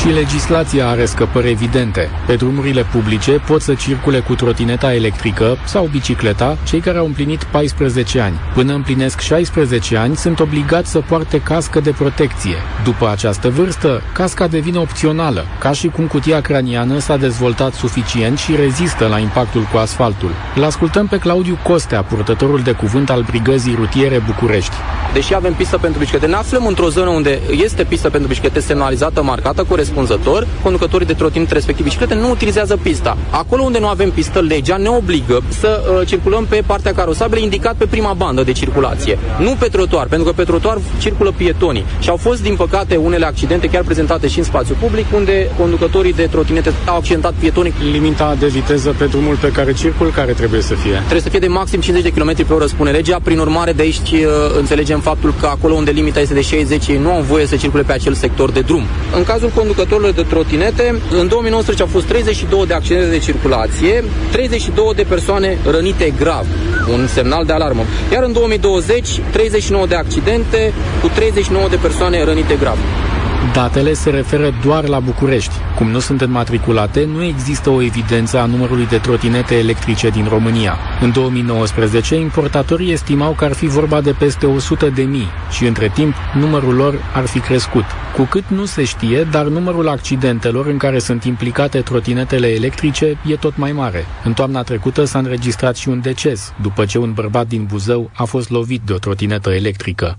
[0.02, 2.10] Și legislația are scăpări evidente.
[2.26, 7.44] Pe drumurile publice pot să circule cu trotineta electrică sau bicicleta cei care au împlinit
[7.44, 8.38] 14 ani.
[8.54, 12.54] Până împlinesc 16 ani, sunt obligați să poarte cască de protecție.
[12.84, 18.56] După această vârstă, casca devine opțională, ca și cum cutia craniană s-a dezvoltat suficient și
[18.56, 20.30] rezistă la impactul cu asfaltul.
[20.56, 24.74] Îl ascultăm pe Claudiu Costea, purtătorul de cuvânt al Brigăzii Rutiere București.
[25.12, 29.22] Deși avem pistă pentru biciclete, ne aflăm într-o zonă unde este pistă pentru biciclete semnalizată,
[29.22, 30.46] marcată corespunzător.
[30.62, 33.16] Conducătorii de trotinete, respectiv biciclete, nu utilizează pista.
[33.30, 37.74] Acolo unde nu avem pistă, legea ne obligă să uh, circulăm pe partea carosabilă indicat
[37.74, 39.18] pe prima bandă de circulație.
[39.38, 41.84] Nu pe trotuar, pentru că pe trotuar circulă pietonii.
[41.98, 46.12] Și au fost, din păcate, unele accidente chiar prezentate și în spațiu public, unde conducătorii
[46.12, 47.72] de trotinete au accidentat pietonii.
[47.92, 50.92] Limita de viteză pe drumul pe care circul, care trebuie să fie?
[50.92, 53.18] Trebuie să fie de maxim 50 de km pe oră, spune legea.
[53.22, 54.18] Prin urmare, de aici uh,
[54.58, 57.82] înțelegem faptul că acolo unde limita este de 60, ei nu au voie să circule
[57.82, 58.82] pe acel sector de drum.
[59.16, 59.81] În cazul conducătorilor
[60.14, 66.12] de trotinete, în 2019 au fost 32 de accidente de circulație, 32 de persoane rănite
[66.18, 66.46] grav,
[66.92, 67.82] un semnal de alarmă.
[68.12, 72.76] Iar în 2020, 39 de accidente cu 39 de persoane rănite grav.
[73.50, 75.54] Datele se referă doar la București.
[75.76, 80.76] Cum nu sunt înmatriculate, nu există o evidență a numărului de trotinete electrice din România.
[81.00, 85.90] În 2019, importatorii estimau că ar fi vorba de peste 100 de mii și între
[85.94, 87.84] timp numărul lor ar fi crescut.
[88.16, 93.36] Cu cât nu se știe, dar numărul accidentelor în care sunt implicate trotinetele electrice e
[93.36, 94.06] tot mai mare.
[94.24, 98.24] În toamna trecută s-a înregistrat și un deces, după ce un bărbat din Buzău a
[98.24, 100.18] fost lovit de o trotinetă electrică.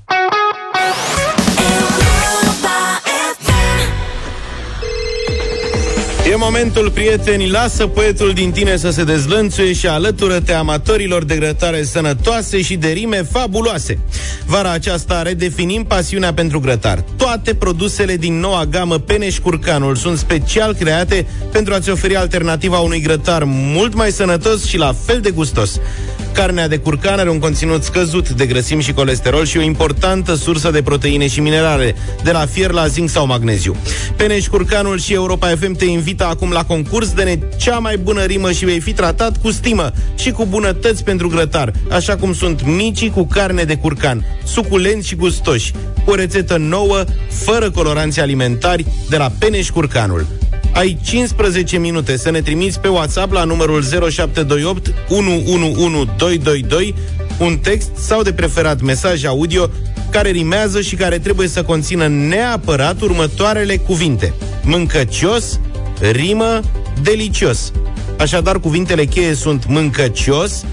[6.33, 11.83] E momentul, prieteni, lasă poetul din tine să se dezlănțuie și alătură-te amatorilor de grătare
[11.83, 13.99] sănătoase și de rime fabuloase.
[14.45, 17.03] Vara aceasta redefinim pasiunea pentru grătar.
[17.17, 23.01] Toate produsele din noua gamă Peneș Curcanul sunt special create pentru a-ți oferi alternativa unui
[23.01, 25.79] grătar mult mai sănătos și la fel de gustos.
[26.33, 30.71] Carnea de curcan are un conținut scăzut de grăsimi și colesterol și o importantă sursă
[30.71, 33.75] de proteine și minerale, de la fier la zinc sau magneziu.
[34.15, 38.51] Peneș Curcanul și Europa FM te invită acum la concurs de cea mai bună rimă
[38.51, 43.09] și vei fi tratat cu stimă și cu bunătăți pentru grătar, așa cum sunt micii
[43.09, 45.71] cu carne de curcan, suculenți și gustoși,
[46.05, 50.25] cu o rețetă nouă, fără coloranți alimentari, de la Peneș Curcanul.
[50.73, 56.95] Ai 15 minute să ne trimiți pe WhatsApp la numărul 0728 111222
[57.39, 59.69] un text sau de preferat mesaj audio
[60.09, 64.33] care rimează și care trebuie să conțină neapărat următoarele cuvinte.
[64.63, 65.59] Mâncăcios,
[66.11, 66.59] rimă,
[67.01, 67.71] delicios.
[68.17, 70.65] Așadar, cuvintele cheie sunt mâncăcios,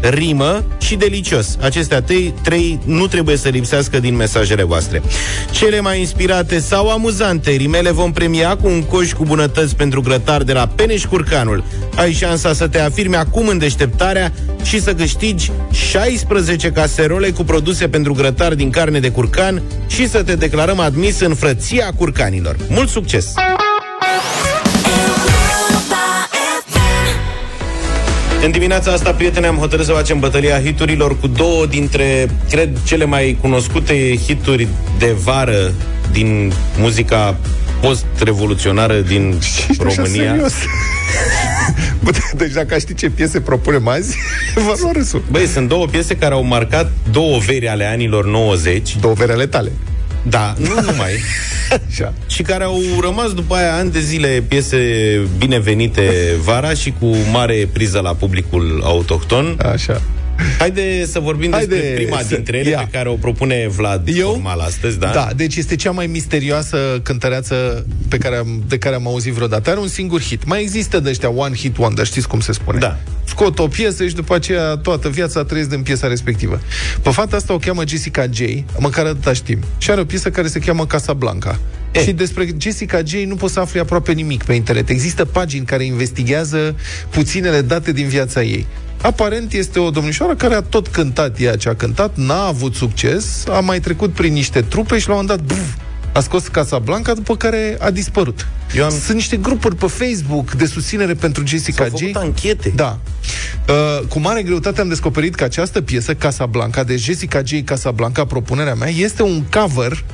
[0.00, 1.56] rimă și delicios.
[1.60, 5.02] Acestea trei, trei nu trebuie să lipsească din mesajele voastre.
[5.50, 10.42] Cele mai inspirate sau amuzante rimele vom premia cu un coș cu bunătăți pentru grătar
[10.42, 11.64] de la Peneș Curcanul.
[11.94, 14.32] Ai șansa să te afirmi acum în deșteptarea
[14.62, 20.22] și să câștigi 16 caserole cu produse pentru grătar din carne de curcan și să
[20.22, 22.56] te declarăm admis în frăția curcanilor.
[22.68, 23.32] Mult succes!
[28.44, 33.04] În dimineața asta, prieteni, am hotărât să facem bătălia hiturilor cu două dintre, cred, cele
[33.04, 35.72] mai cunoscute hituri de vară
[36.12, 37.36] din muzica
[37.80, 39.38] post-revoluționară din
[39.96, 40.36] România.
[42.02, 44.16] Bă, deci dacă știi ce piese propunem azi,
[44.66, 45.22] vă lua râsul.
[45.30, 48.96] Băi, sunt două piese care au marcat două veri ale anilor 90.
[48.96, 49.72] Două veri ale tale.
[50.28, 51.12] Da, nu numai.
[51.90, 52.12] Așa.
[52.26, 54.78] Și care au rămas după aia ani de zile piese
[55.38, 56.10] binevenite
[56.42, 59.56] vara și cu mare priză la publicul autohton.
[59.72, 60.02] Așa.
[60.58, 62.78] Haide să vorbim Haide despre prima să- dintre ele ia.
[62.78, 64.30] pe care o propune Vlad Eu?
[64.30, 65.06] formal astăzi, da?
[65.14, 69.70] Da, deci este cea mai misterioasă cântăreață pe care am, de care am auzit vreodată.
[69.70, 70.44] Are un singur hit.
[70.44, 72.78] Mai există de ăștia one hit wonder, știți cum se spune?
[72.78, 72.98] Da.
[73.38, 76.60] Scot o piesă și după aceea toată viața trăiesc din piesa respectivă.
[77.02, 78.40] Pe fata asta o cheamă Jessica J,
[78.78, 79.58] măcar atâta știm.
[79.78, 81.58] Și are o piesă care se cheamă Casablanca.
[81.92, 82.02] E.
[82.02, 84.88] Și despre Jessica J nu poți să afli aproape nimic pe internet.
[84.88, 86.76] Există pagini care investigează
[87.10, 88.66] puținele date din viața ei.
[89.02, 93.44] Aparent este o domnișoară care a tot cântat ea ce a cântat, n-a avut succes,
[93.48, 95.74] a mai trecut prin niște trupe și la un moment dat buf,
[96.12, 98.46] a scos Casablanca, după care a dispărut.
[98.76, 102.00] Eu am- Sunt niște grupuri pe Facebook de susținere pentru Jessica S-au J.
[102.00, 102.72] făcut anchete.
[102.76, 102.98] Da.
[103.68, 107.50] Uh, cu mare greutate am descoperit că această piesă, Casablanca, de Jessica J.
[107.64, 110.04] Casablanca, propunerea mea, este un cover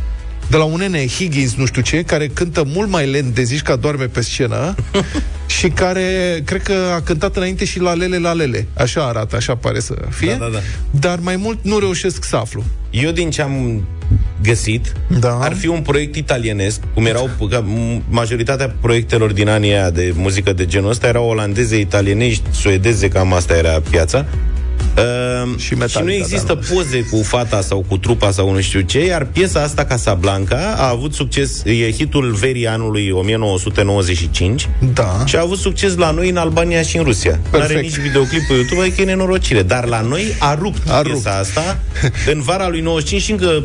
[0.50, 3.62] de la un nene Higgins, nu știu ce, care cântă mult mai lent de zici
[3.62, 4.74] că doarme pe scenă
[5.58, 8.66] și care, cred că a cântat înainte și la Lele la Lele.
[8.76, 10.30] Așa arată, așa pare să fie.
[10.30, 10.58] Da, da, da.
[10.90, 12.64] Dar mai mult nu reușesc să aflu.
[12.90, 13.84] Eu din ce am
[14.44, 15.38] găsit, Da.
[15.40, 20.12] ar fi un proiect italienesc, cum erau că m- majoritatea proiectelor din anii aia de
[20.16, 24.24] muzică de genul ăsta erau olandeze, italienești, suedeze, cam asta era piața.
[24.96, 25.02] Uh,
[25.58, 28.80] Și și Metallica, nu există da, poze cu fata sau cu trupa sau nu știu
[28.80, 35.22] ce, iar piesa asta, Casablanca, a avut succes, e hitul verii anului 1995 Da.
[35.24, 37.30] și a avut succes la noi în Albania și în Rusia.
[37.30, 37.82] Nu are Perfect.
[37.82, 39.62] nici videoclip pe YouTube, adică e nenorocire.
[39.62, 41.12] Dar la noi a rupt A a rupt.
[41.22, 41.78] piesa asta
[42.32, 43.62] în vara lui 95 și încă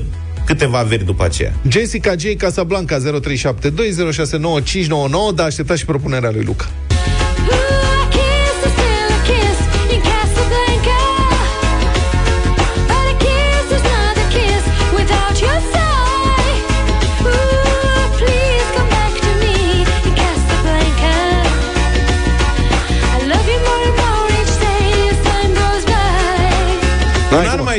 [0.50, 1.54] câteva veri după aceea.
[1.70, 2.24] Jessica J.
[2.38, 3.02] Casablanca 0372069599,
[5.36, 6.66] dar așteptați și propunerea lui Luca.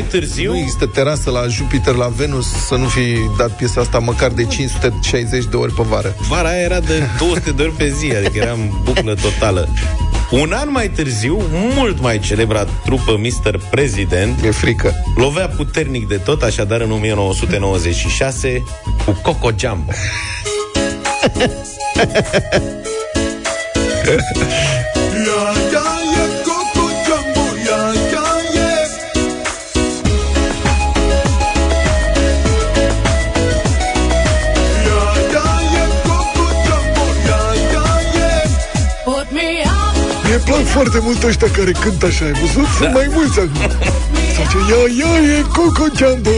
[0.01, 3.99] Mai târziu, Nu există terasă la Jupiter, la Venus, să nu fi dat piesa asta
[3.99, 6.15] măcar de 560 de ori pe vară.
[6.27, 9.69] vara aia era de 200 de ori pe zi, adică era în buclă totală.
[10.31, 11.41] Un an mai târziu,
[11.75, 13.59] mult mai celebra trupă Mr.
[13.69, 14.93] President E frică.
[15.15, 18.63] lovea puternic de tot, așadar în 1996
[19.05, 19.91] cu Coco Jumbo.
[40.71, 42.67] foarte mult ăștia care cântă așa, ai văzut?
[42.77, 43.71] Sunt mai mulți acum.
[44.35, 46.29] Sau ce, ia, ia, e Coco Jumbo.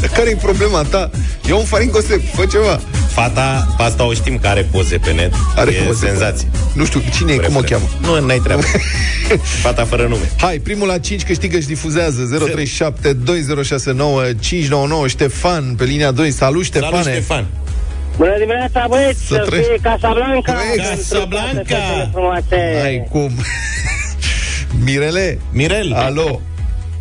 [0.00, 1.10] Dar care e problema ta?
[1.48, 2.80] Ia un faringosep, fă ceva.
[3.12, 5.32] Fata, pe asta o știm că are poze pe net.
[5.56, 6.06] Are e poze.
[6.06, 6.48] senzație.
[6.72, 7.84] Nu știu, cine e, cum o cheamă?
[8.00, 8.62] Nu, n-ai treabă.
[9.62, 10.30] Fata fără nume.
[10.40, 16.30] Hai, primul la 5 câștigă și difuzează 037 2069 599 Ștefan pe linia 2.
[16.30, 17.02] Salut, Ștefane!
[17.02, 17.46] Salut, Ștefan.
[18.20, 19.26] Bună dimineața, băieți!
[19.26, 19.70] Să Să trăiești.
[19.70, 20.52] fie Casablanca!
[20.52, 20.76] Corect.
[20.76, 21.52] pentru Casablanca.
[21.52, 22.80] toate fetele frumoase.
[22.84, 23.30] Ai cum?
[24.86, 25.38] Mirele?
[25.52, 25.92] Mirel.
[25.94, 26.40] Alo?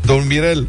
[0.05, 0.67] Domnul Mirel,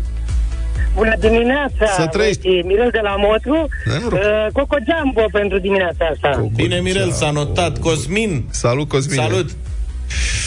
[0.95, 1.87] Bună dimineața!
[1.97, 2.41] Să trăiești.
[2.43, 2.63] băieții.
[2.71, 3.69] Mirel de la Motru.
[3.87, 4.19] Da, noroc.
[4.21, 6.49] Uh, Coco Jumbo pentru dimineața asta.
[6.55, 7.79] Bine, Mirel, s-a notat.
[7.79, 8.45] Cosmin.
[8.51, 9.17] Salut, Cosmin.
[9.17, 9.51] Salut.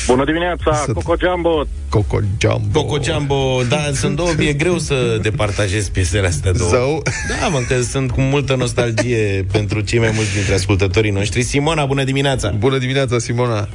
[0.08, 1.66] Bună dimineața, Să- Coco Jumbo.
[1.90, 2.84] Coco Jumbo.
[2.84, 6.70] Coco Jumbo, da, sunt două, e greu să departajez piesele astea două.
[6.70, 7.02] Zău.
[7.42, 11.42] Da, mă, că sunt cu multă nostalgie pentru cei mai mulți dintre ascultătorii noștri.
[11.44, 12.50] Simona, bună dimineața!
[12.50, 13.68] Bună dimineața, Simona.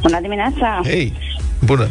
[0.00, 0.80] Bună dimineața!
[0.84, 1.12] Hei,
[1.64, 1.88] bună.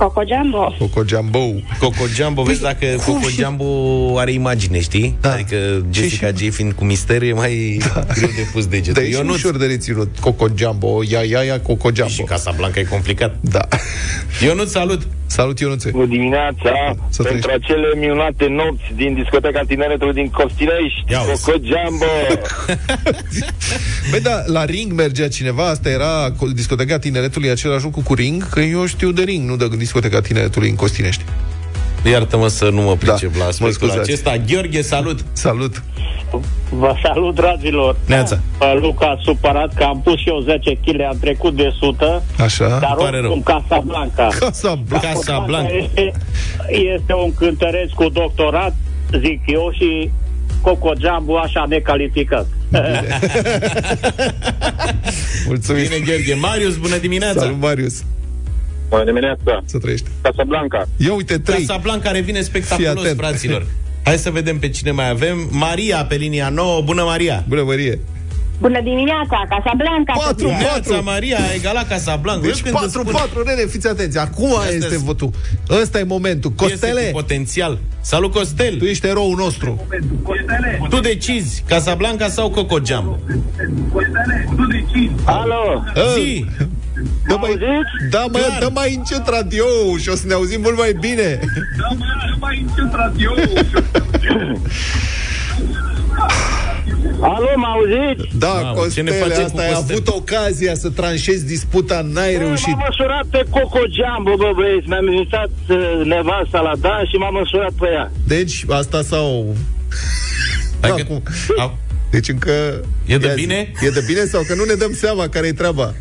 [0.00, 0.74] Coco Jumbo.
[0.78, 1.54] Coco Jumbo.
[1.78, 5.16] Coco Jumbo, vezi dacă Coco Jumbo are imagine, știi?
[5.20, 5.32] Da.
[5.32, 7.80] Adică Jessica J fiind cu mister e mai
[8.14, 8.92] greu de pus degetul.
[8.92, 10.18] Dar e și ușor de reținut.
[10.20, 12.12] Coco Jumbo, ia, ia, ia, Coco Jumbo.
[12.12, 13.36] Și Casa Blanca e complicat.
[13.40, 13.68] Da.
[14.44, 15.06] Ionut, salut!
[15.30, 15.90] Salut, Ionuțe.
[15.90, 16.72] Bună dimineața!
[17.08, 17.72] Să pentru trăiești.
[17.72, 21.44] acele minunate nopți din discoteca Tineretului din Costinești, Ia uzi.
[21.44, 22.12] Coco Jumbo!
[24.10, 28.48] Băi, da, la Ring mergea cineva, asta era co- discoteca tineretului, același lucru cu Ring,
[28.48, 31.24] că eu știu de Ring, nu de discoteca tineretului în Costinești.
[32.04, 33.98] Iartă-mă să nu mă pricep la aspectul scuzați.
[34.10, 34.36] acesta.
[34.46, 35.24] Gheorghe, salut!
[35.32, 35.82] Salut!
[36.70, 37.96] Vă salut, dragilor!
[38.06, 38.40] Neața.
[38.58, 42.22] Pe Luca a supărat că am pus și eu 10 kg, am trecut de 100,
[42.38, 42.68] Așa.
[42.68, 43.30] dar pare rău.
[43.30, 44.28] oricum Casa Blanca.
[44.38, 45.08] Casa Blanca.
[45.08, 45.72] Casa Blanca.
[45.74, 46.12] Este,
[46.94, 48.74] este un cântăreț cu doctorat,
[49.18, 50.10] zic eu, și
[50.62, 52.46] Coco Jumbo așa necalificat.
[55.46, 55.82] Mulțumim.
[55.82, 56.34] Bine, Gheorghe.
[56.34, 57.40] Marius, bună dimineața!
[57.40, 58.02] Salut, Marius.
[58.90, 60.06] Bună dimineața, Să trăiești.
[60.22, 60.88] Casa Blanca.
[60.96, 61.64] Ia uite, trei.
[61.64, 63.16] Casa Blanca revine Fii spectaculos, atent.
[63.16, 63.66] fraților.
[64.04, 65.48] Hai să vedem pe cine mai avem.
[65.50, 66.82] Maria pe linia 9.
[66.82, 67.44] Bună, Maria!
[67.48, 67.98] Bună, Marie.
[68.60, 70.12] Bună dimineața, Casa Blanca.
[70.16, 70.56] să Patru, fie.
[70.56, 72.40] Neața, Maria a egalat Casa Blanca.
[72.46, 74.18] Deci Eu când îți 4, spun 4, nene, fiți atenți.
[74.18, 75.30] Acum Astea este sunt- votul.
[75.70, 76.50] Ăsta e momentul.
[76.50, 77.78] piese Costele, cu potențial.
[78.00, 78.76] Salut, Costel!
[78.78, 79.86] tu ești eroul nostru.
[80.88, 83.18] Tu decizi Casablanca sau Coco Jumbo?
[85.24, 85.82] Alo!
[86.16, 86.44] Zi!
[87.28, 87.58] Dă mai,
[88.10, 88.58] da, mă, Clar.
[88.60, 89.64] dă mai încet radio
[90.00, 91.40] și o să ne auzim mult mai bine.
[97.22, 98.36] Alo, mă auziți?
[98.38, 99.94] Da, Mamă, ce ne Costele, facem asta cu ai Costel?
[99.96, 102.66] avut ocazia să tranșezi disputa, n-ai reușit.
[102.66, 104.88] M-am măsurat pe Coco Jumbo, bă băieți.
[104.88, 108.10] Mi-am invitat uh, nevasta la Dan și m-am măsurat pe ea.
[108.26, 109.54] Deci, asta sau...
[110.82, 111.22] Hai Da, că- cum?
[111.58, 111.78] Au-
[112.10, 112.50] Deci încă...
[113.06, 113.40] E de Ia zi.
[113.40, 113.72] bine?
[113.86, 115.94] E de bine sau că nu ne dăm seama care e treaba?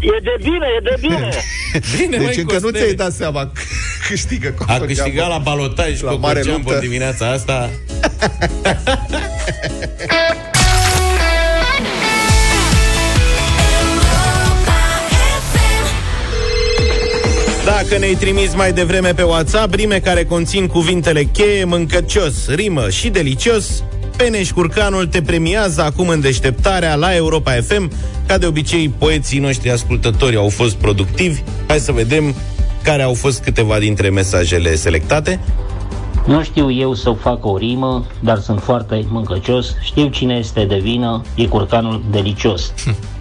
[0.00, 1.28] E de bine, e de bine.
[1.98, 2.78] Bine, Deci măi, încă nu Costele.
[2.78, 3.60] ți-ai dat seama că
[4.08, 5.28] câștigă Coco A câștigat Jumbo.
[5.28, 6.78] la balotaj La Coco mare Jumbo luptă.
[6.86, 7.70] dimineața asta.
[17.64, 23.08] Dacă ne-ai trimis mai devreme pe WhatsApp rime care conțin cuvintele cheie, mâncăcios, rimă și
[23.08, 23.82] delicios,
[24.16, 27.90] Peneș Curcanul te premiază acum în deșteptarea la Europa FM.
[28.26, 31.40] Ca de obicei, poeții noștri ascultători au fost productivi.
[31.66, 32.34] Hai să vedem
[32.82, 35.40] care au fost câteva dintre mesajele selectate.
[36.26, 39.74] Nu știu eu să fac o rimă, dar sunt foarte mâncăcios.
[39.82, 42.72] Știu cine este de vină, e curcanul delicios.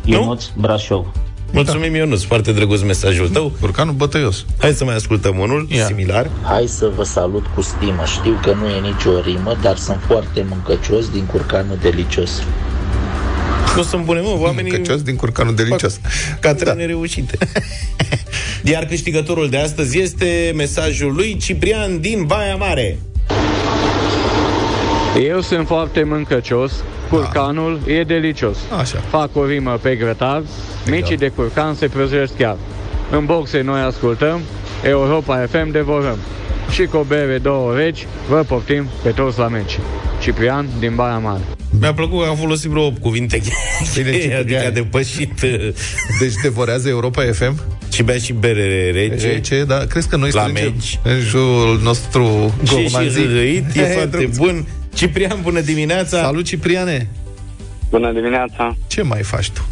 [0.06, 1.06] Ionuț Brașov.
[1.56, 3.52] Mulțumim, Ionuț, foarte drăguț mesajul tău.
[3.60, 4.46] Curcanul bătăios.
[4.58, 5.86] Hai să mai ascultăm unul Ia.
[5.86, 6.30] similar.
[6.44, 8.04] Hai să vă salut cu stimă.
[8.06, 12.44] Știu că nu e nicio rimă, dar sunt foarte mâncăcios din curcanul delicios.
[13.76, 16.00] Nu sunt bune, mă, oamenii Mâncăcios din curcanul delicios.
[16.40, 17.38] ca trene reușite.
[18.72, 23.00] Iar câștigătorul de astăzi este mesajul lui Ciprian din Baia Mare.
[25.22, 26.72] Eu sunt foarte mâncăcios,
[27.10, 28.58] curcanul e delicios.
[28.80, 29.00] Așa.
[29.10, 30.44] Fac o rimă pe grătar,
[30.90, 32.58] micii de curcan se prăjesc chiar.
[33.12, 34.40] În boxe noi ascultăm,
[34.84, 36.18] Europa FM devorăm.
[36.72, 39.80] Și cu o bere două reci, vă poftim pe toți la meci.
[40.22, 41.42] Ciprian din Baia Mare.
[41.80, 43.42] Mi-a plăcut că am folosit vreo 8 cuvinte
[43.94, 44.40] Bine, cheie, Ciprian.
[44.40, 45.68] adică a depășit uh,
[46.20, 47.62] Deci devorează Europa FM?
[47.92, 49.28] și bea și bere rece.
[49.28, 51.00] Rece, da, crezi că noi La strângem meci.
[51.04, 53.20] în jurul nostru Și, și gourmanzi?
[53.26, 54.38] râit, e Hai, foarte drăguț.
[54.38, 54.66] bun.
[54.96, 56.18] Ciprian, bună dimineața!
[56.22, 57.10] Salut, Cipriane!
[57.90, 59.66] Bună dimineața, Ce mai faci tu?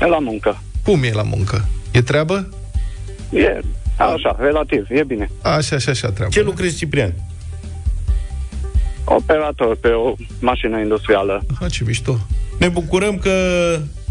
[0.00, 0.62] e la muncă.
[0.84, 1.68] Cum e la muncă?
[1.90, 2.48] E treabă?
[3.32, 3.60] E
[3.96, 5.30] așa, relativ, e bine.
[5.42, 6.32] Așa, așa, așa treabă.
[6.32, 7.14] Ce lucrezi, Ciprian?
[9.04, 11.46] Operator pe o mașină industrială.
[11.60, 12.18] Ah, ce mișto.
[12.58, 13.30] Ne bucurăm că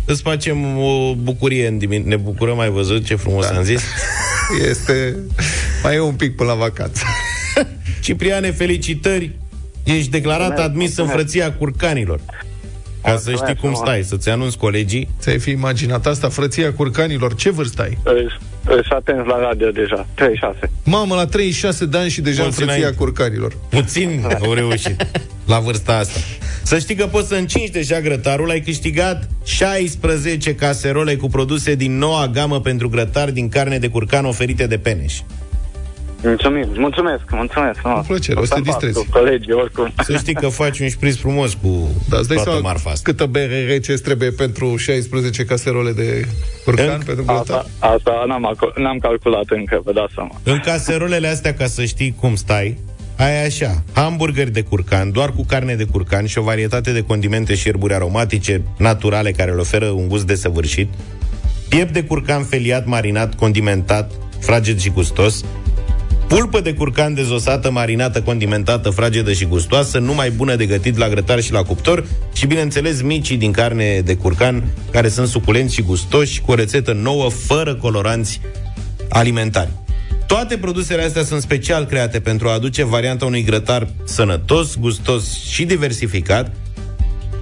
[0.05, 3.55] îți facem o bucurie în dimine- Ne bucurăm, ai văzut ce frumos da.
[3.57, 3.81] am zis?
[4.69, 5.17] Este...
[5.83, 7.03] Mai e un pic până la vacanță.
[8.01, 9.31] Cipriane, felicitări!
[9.83, 11.31] Ești declarat Mulțumesc, admis în mulțumesc.
[11.31, 12.19] frăția curcanilor.
[13.03, 13.77] Ca să Mulțumesc știi cum frumos.
[13.87, 15.09] stai, să-ți anunți colegii.
[15.19, 17.35] Ți-ai fi imaginat asta, frăția curcanilor?
[17.35, 17.97] Ce vârstă ai?
[18.65, 20.71] Îți atent la radio deja, 36.
[20.83, 22.97] Mamă, la 36 de ani și deja în Mulți frăția înainte.
[22.97, 23.53] curcanilor.
[23.69, 25.07] Puțin au reușit
[25.45, 26.19] la vârsta asta.
[26.63, 28.49] Să știi că poți să încingi deja grătarul.
[28.49, 34.25] Ai câștigat 16 caserole cu produse din noua gamă pentru grătar din carne de curcan
[34.25, 35.19] oferite de Peneș.
[36.23, 37.79] Mulțumim, mulțumesc, mulțumesc.
[37.81, 38.93] Cu plăcere, o să te distrezi.
[38.97, 39.93] Cu colegii, oricum.
[40.03, 43.11] Să știi că faci un șpriț frumos cu Da, îți dai toată seama marfa asta.
[43.11, 46.27] câtă bere rece îți trebuie pentru 16 caserole de
[46.65, 47.37] curcan pentru grătar?
[47.39, 50.31] Asta, asta n-am, aco- n-am calculat încă, vă dați seama.
[50.43, 52.77] În caserolele astea, ca să știi cum stai,
[53.17, 57.55] ai așa, hamburgeri de curcan, doar cu carne de curcan și o varietate de condimente
[57.55, 60.87] și ierburi aromatice naturale care le oferă un gust desăvârșit,
[61.69, 65.45] piept de curcan feliat, marinat, condimentat, fraged și gustos,
[66.31, 71.41] Pulpă de curcan dezosată, marinată, condimentată, fragedă și gustoasă, numai bună de gătit la grătar
[71.41, 76.41] și la cuptor și, bineînțeles, micii din carne de curcan, care sunt suculenți și gustoși,
[76.41, 78.41] cu o rețetă nouă, fără coloranți
[79.09, 79.69] alimentari.
[80.27, 85.65] Toate produsele astea sunt special create pentru a aduce varianta unui grătar sănătos, gustos și
[85.65, 86.55] diversificat,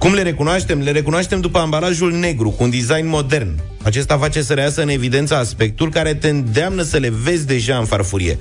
[0.00, 0.80] cum le recunoaștem?
[0.80, 3.60] Le recunoaștem după ambalajul negru, cu un design modern.
[3.82, 7.84] Acesta face să reiasă în evidență aspectul care te îndeamnă să le vezi deja în
[7.84, 8.38] farfurie.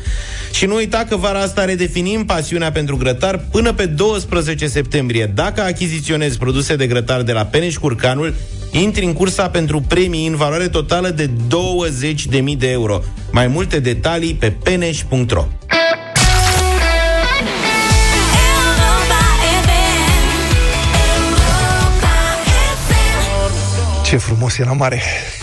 [0.51, 5.31] Și nu uita că vara asta redefinim pasiunea pentru grătar până pe 12 septembrie.
[5.35, 8.33] Dacă achiziționezi produse de grătar de la Peneș Curcanul,
[8.71, 13.03] intri în cursa pentru premii în valoare totală de 20.000 de euro.
[13.31, 15.47] Mai multe detalii pe peneș.ro
[24.09, 25.01] Ce frumos e la mare.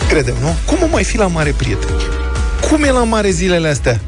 [0.09, 0.55] Credem, nu?
[0.65, 1.97] Cum o mai fi la mare, prieteni?
[2.69, 3.99] Cum e la mare zilele astea?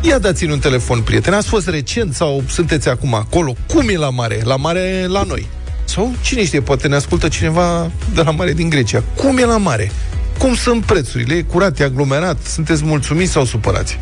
[0.00, 1.36] Ia dați-mi un telefon, prieteni.
[1.36, 3.54] Ați fost recent sau sunteți acum acolo?
[3.74, 4.40] Cum e la mare?
[4.44, 5.46] La mare la noi.
[5.84, 9.02] Sau cine știe, poate ne ascultă cineva de la mare din Grecia.
[9.16, 9.90] Cum e la mare?
[10.38, 11.34] Cum sunt prețurile?
[11.34, 12.36] E curat, e aglomerat?
[12.46, 13.98] Sunteți mulțumiți sau supărați?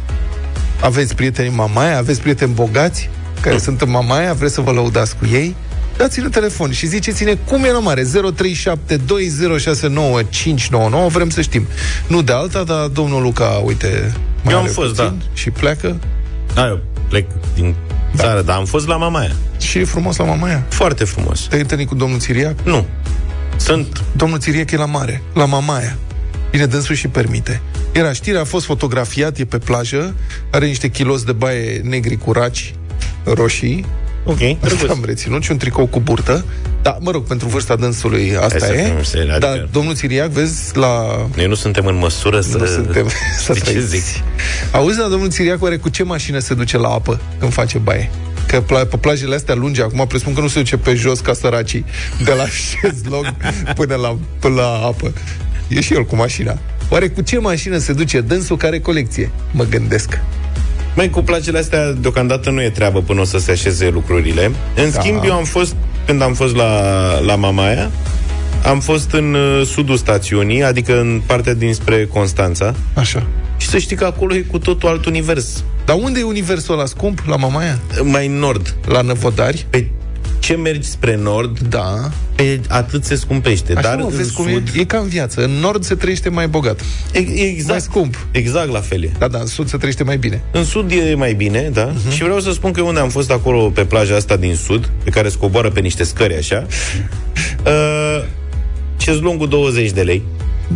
[0.82, 1.96] Aveți prieteni în Mamaia?
[1.96, 3.08] Aveți prieteni bogați
[3.40, 4.32] care sunt în Mamaia?
[4.32, 5.54] Vreți să vă lăudați cu ei?
[6.00, 8.08] Dați-ne telefon și ziceți-ne cum e la mare 0372069599
[11.08, 11.66] Vrem să știm
[12.06, 15.14] Nu de alta, dar domnul Luca, uite mai Eu am are fost, puțin da.
[15.32, 16.00] Și pleacă
[16.54, 17.74] Da, eu plec din
[18.14, 18.22] da.
[18.22, 19.32] țară, dar am fost la Mamaia.
[19.58, 21.46] Și e frumos la Mamaia Foarte frumos.
[21.48, 22.54] Te-ai întâlnit cu domnul Țiriac?
[22.62, 22.86] Nu.
[23.56, 24.02] Sunt...
[24.16, 25.96] Domnul Țiriac e la mare, la Mamaia
[26.50, 27.60] Bine, dânsul și permite
[27.92, 30.14] Era știre, a fost fotografiat, e pe plajă
[30.50, 32.74] Are niște kilos de baie negri cu raci
[33.24, 33.86] Roșii
[34.24, 36.44] Ok, Asta am reținut și un tricou cu burtă.
[36.82, 38.84] Da, mă rog, pentru vârsta dânsului asta Hai să e.
[38.84, 41.02] fim serioși, Dar adică- domnul Țiriac, vezi, la...
[41.36, 42.56] Noi nu suntem în măsură să...
[42.58, 43.06] Nu suntem
[43.44, 43.86] să Știi ce trăiți.
[43.88, 44.02] zic?
[44.72, 48.10] Auzi, dar domnul Țiriac, oare cu ce mașină se duce la apă când face baie?
[48.46, 51.32] Că pla- pe plajele astea lungi, acum presupun că nu se duce pe jos ca
[51.32, 51.84] săracii,
[52.24, 52.44] de la
[52.80, 53.34] șezlong
[53.74, 55.12] până la, până la apă.
[55.68, 56.58] E și el cu mașina.
[56.88, 59.30] Oare cu ce mașină se duce dânsul care colecție?
[59.50, 60.18] Mă gândesc.
[60.94, 64.50] Mai cu plagele astea deocamdată nu e treabă până o să se așeze lucrurile.
[64.76, 65.00] În Da.
[65.00, 65.74] schimb, eu am fost,
[66.06, 66.80] când am fost la,
[67.20, 67.90] la Mamaia,
[68.64, 72.74] am fost în uh, sudul stațiunii, adică în partea dinspre Constanța.
[72.94, 73.26] Așa.
[73.56, 75.64] Și să știi că acolo e cu totul alt univers.
[75.84, 77.22] Dar unde e universul ăla scump?
[77.26, 77.78] La Mamaia?
[78.02, 78.76] Mai în nord.
[78.86, 79.66] La Năvodari?
[79.70, 79.86] Pe
[80.40, 82.10] ce mergi spre nord, Da.
[82.34, 83.72] pe atât se scumpește.
[83.76, 84.80] Așa, dar mă, în vezi cum sud, e?
[84.80, 85.44] E ca în viață.
[85.44, 86.80] În nord se trăiește mai bogat.
[87.12, 88.26] E, exact, Mai scump.
[88.30, 89.12] exact la fel e.
[89.18, 90.42] Da, da, în sud se trăiește mai bine.
[90.52, 91.84] În sud e mai bine, da?
[91.84, 92.08] Mhm.
[92.10, 92.14] Uh-huh.
[92.14, 95.10] Și vreau să spun că unde am fost acolo pe plaja asta din sud, pe
[95.10, 96.66] care scoboară pe niște scări așa,
[97.66, 98.24] uh,
[98.98, 100.22] șezlongul 20 de lei.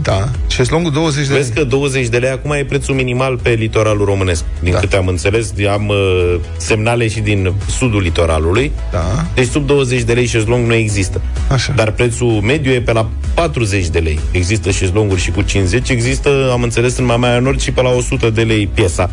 [0.02, 0.28] Da.
[0.48, 1.62] Șezlongul 20 de Vezi lei.
[1.62, 4.44] că 20 de lei acum e prețul minimal pe litoralul românesc.
[4.60, 4.74] Din Da.
[4.74, 4.80] da.
[4.80, 8.72] câte am înțeles, am uh, semnale și din sudul litoralului.
[8.90, 9.24] Da.
[9.34, 11.20] Deci sub 20 de lei șezlong nu există.
[11.50, 11.72] Așa.
[11.76, 14.18] Dar prețul mediu e pe la 40 de lei.
[14.30, 18.30] Există șezlonguri și cu 50, există, am înțeles, în Mamaia Nord și pe la 100
[18.30, 19.10] de lei piesa.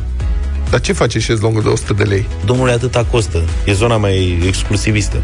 [0.72, 2.26] Dar ce face șezlongul de 100 de lei?
[2.46, 3.42] Domnule, atâta costă.
[3.66, 5.18] E zona mai exclusivistă.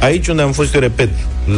[0.00, 1.08] Aici unde am fost, eu repet,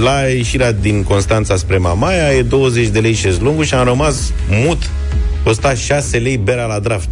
[0.02, 4.90] la ieșirea din Constanța spre Mamaia, e 20 de lei șezlongul și am rămas mut.
[5.42, 7.08] Costa 6 lei berea la draft.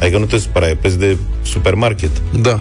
[0.00, 2.10] Adică nu te supăra, e preț de supermarket.
[2.40, 2.60] Da.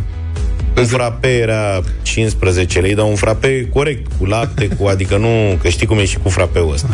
[0.78, 5.70] Un frape era 15 lei, dar un frape corect, cu lapte, cu, adică nu, că
[5.70, 6.88] știi cum e și cu frapeul ăsta.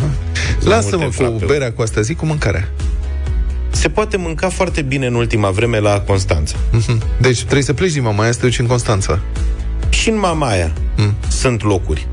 [0.59, 1.45] Sunt Lasă-mă multe cu frapeuri.
[1.45, 2.68] berea cu asta, zic cu mâncarea.
[3.76, 6.55] Se poate mânca foarte bine în ultima vreme la Constanța.
[6.71, 7.01] Mhm.
[7.21, 9.19] Deci trebuie să pleci din Mamaia să te duci în Constanța.
[9.89, 11.13] Și în Mamaia mm.
[11.28, 12.07] sunt locuri.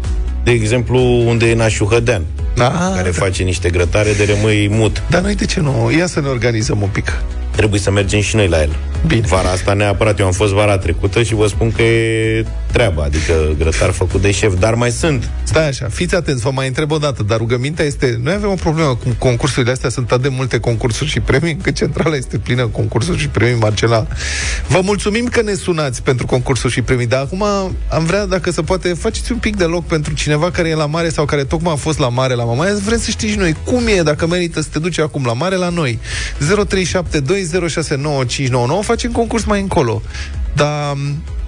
[0.45, 2.23] De exemplu, unde e Nașu Hădean,
[2.55, 5.03] Da, care face niște grătare de rămâi mut.
[5.09, 5.93] Dar noi de ce nu?
[5.97, 7.23] Ia să ne organizăm un pic.
[7.51, 8.77] Trebuie să mergem și noi la el.
[9.07, 9.27] Bine.
[9.27, 10.19] Vara asta neapărat.
[10.19, 14.31] Eu am fost vara trecută și vă spun că e treaba, adică grătar făcut de
[14.31, 15.31] șef, dar mai sunt.
[15.43, 18.55] Stai așa, fiți atenți, vă mai întreb o dată, dar rugămintea este, noi avem o
[18.55, 22.63] problemă cu concursurile astea, sunt atât de multe concursuri și premii, încât centrala este plină
[22.63, 24.07] cu concursuri și premii, Marcela.
[24.67, 27.43] Vă mulțumim că ne sunați pentru concursuri și premii, dar acum
[27.89, 30.87] am vrea, dacă se poate, faceți un pic de loc pentru cineva care e la
[30.87, 33.57] mare sau care tocmai a fost la mare la Mamaia, vrem să știți și noi
[33.65, 35.99] cum e, dacă merită să te duci acum la mare la noi.
[36.39, 36.45] 0372069599,
[38.93, 40.03] facem concurs mai încolo.
[40.55, 40.93] Dar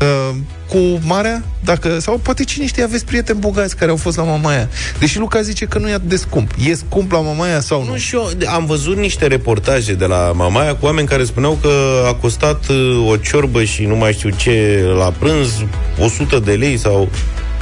[0.00, 0.36] uh,
[0.68, 4.68] cu marea, dacă, sau poate cine știe, aveți prieteni bogați care au fost la Mamaia.
[4.98, 6.50] Deși Luca zice că nu e atât de scump.
[6.68, 7.90] E scump la Mamaia sau nu?
[7.90, 11.70] Nu, și eu am văzut niște reportaje de la Mamaia cu oameni care spuneau că
[12.06, 15.64] a costat uh, o ciorbă și nu mai știu ce la prânz,
[15.98, 17.08] 100 de lei sau...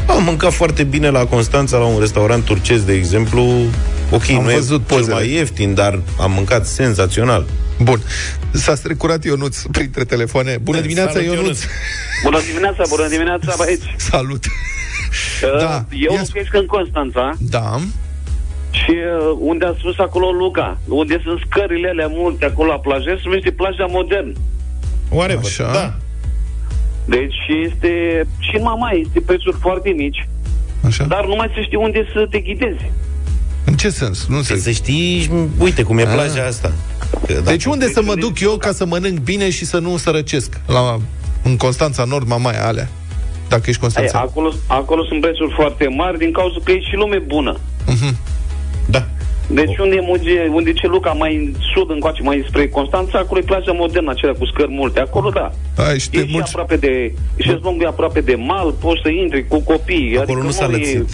[0.07, 3.43] Am mâncat foarte bine la Constanța, la un restaurant turcesc, de exemplu.
[4.11, 5.15] Ok, Am nu văzut e cel pozele.
[5.15, 7.47] mai ieftin, dar am mâncat senzațional.
[7.83, 8.01] Bun.
[8.53, 10.59] S-a strecurat Ionuț printre telefoane.
[10.63, 11.43] Bună dimineața, Salut, Ionuț!
[11.43, 11.61] Ionuț.
[12.25, 13.87] Bună dimineața, bună dimineața, băieți.
[13.97, 14.45] Salut!
[15.59, 17.77] Da, Eu locuiesc în Constanța Da.
[18.71, 23.15] și uh, unde a spus acolo Luca, unde sunt scările alea multe acolo la plajă,
[23.15, 24.37] se numește plaja modern.
[25.11, 25.71] Oare Așa.
[25.73, 25.95] Da.
[27.05, 27.35] Deci
[27.67, 27.91] este,
[28.39, 30.29] și în Mamaia este prețuri foarte mici,
[30.87, 31.05] Așa.
[31.05, 32.91] dar nu mai se știe unde să te ghidezi.
[33.65, 34.27] În ce sens?
[34.29, 36.09] Nu Să știi, uite cum e Ah.
[36.13, 36.73] plaja asta.
[37.27, 39.97] Că dacă- Deci unde să mă duc eu ca să mănânc bine și să nu
[39.97, 40.61] sărăcesc?
[40.67, 40.99] La,
[41.43, 42.89] în Constanța Nord, Mamaia, alea.
[43.49, 44.19] Dacă ești Ai, Constanța.
[44.19, 47.57] acolo, acolo sunt prețuri foarte mari din cauza că e și lume bună.
[47.87, 48.17] Mhm.
[48.87, 49.07] Da.
[49.47, 53.43] Deci unde, unde, unde ce Luca mai în sud încoace, mai spre Constanța, acolo e
[53.43, 55.01] plaja modernă, acelea cu scări multe.
[55.01, 55.53] Acolo da.
[55.87, 56.49] Ai, și E te și mulți...
[56.49, 57.49] aproape de, și
[57.81, 60.17] e aproape de mal, poți să intri cu copii.
[60.17, 61.09] Acolo adică nu s-a e- lățit.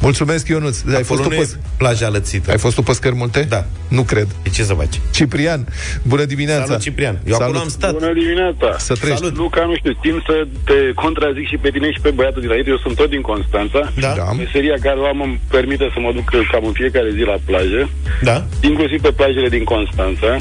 [0.00, 0.82] Mulțumesc, Ionuț.
[0.94, 1.42] Ai fost, tu nu pe...
[1.42, 2.50] e plaja lățită.
[2.50, 3.46] Ai fost tu pe scări multe?
[3.48, 3.64] Da.
[3.88, 4.28] Nu cred.
[4.42, 5.00] De ce să faci?
[5.10, 5.66] Ciprian,
[6.02, 6.64] bună dimineața.
[6.64, 7.20] Salut, Ciprian.
[7.26, 7.92] Eu acolo am stat.
[7.92, 8.68] Bună dimineața!
[8.78, 9.22] Să trăiești.
[9.22, 9.38] Salut.
[9.38, 12.70] Luca, nu știu, țin să te contrazic și pe tine și pe băiatul dinainte.
[12.70, 13.92] Eu sunt tot din Constanța.
[14.04, 14.12] Da.
[14.16, 14.32] Da.
[14.32, 17.88] Meseria care o am îmi permite să mă duc cam în fiecare zi la plajă,
[18.22, 18.36] Da?
[18.60, 20.36] inclusiv pe plajele din Constanța.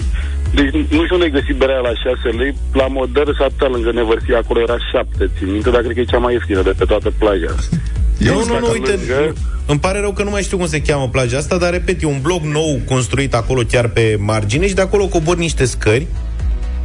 [0.54, 1.94] Deci nu știu unde găsi berea la
[2.24, 5.94] 6 lei, la modern s-a atâta lângă nevărsia, acolo era 7, țin minte, dar cred
[5.94, 7.52] că e cea mai ieftină de pe toată plaja.
[8.18, 9.34] Nu, nu, nu, Dacă uite, lângă-
[9.66, 12.06] îmi pare rău că nu mai știu cum se cheamă plaja asta, dar repet, e
[12.06, 16.08] un bloc nou construit acolo chiar pe margine și de acolo cobor niște scări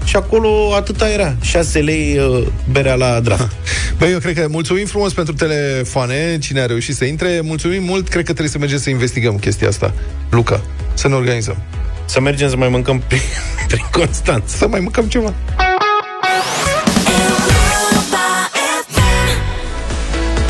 [0.04, 3.50] și acolo atâta era, 6 lei uh, berea la draft.
[3.98, 7.40] Băi, eu cred că mulțumim frumos pentru telefoane, cine a reușit să intre.
[7.42, 9.94] Mulțumim mult, cred că trebuie să mergem să investigăm chestia asta.
[10.30, 10.60] Luca,
[10.94, 11.56] să ne organizăm.
[12.04, 13.20] Să mergem să mai mâncăm prin,
[13.68, 14.56] prin Constanța.
[14.56, 15.32] Să mai mâncăm ceva.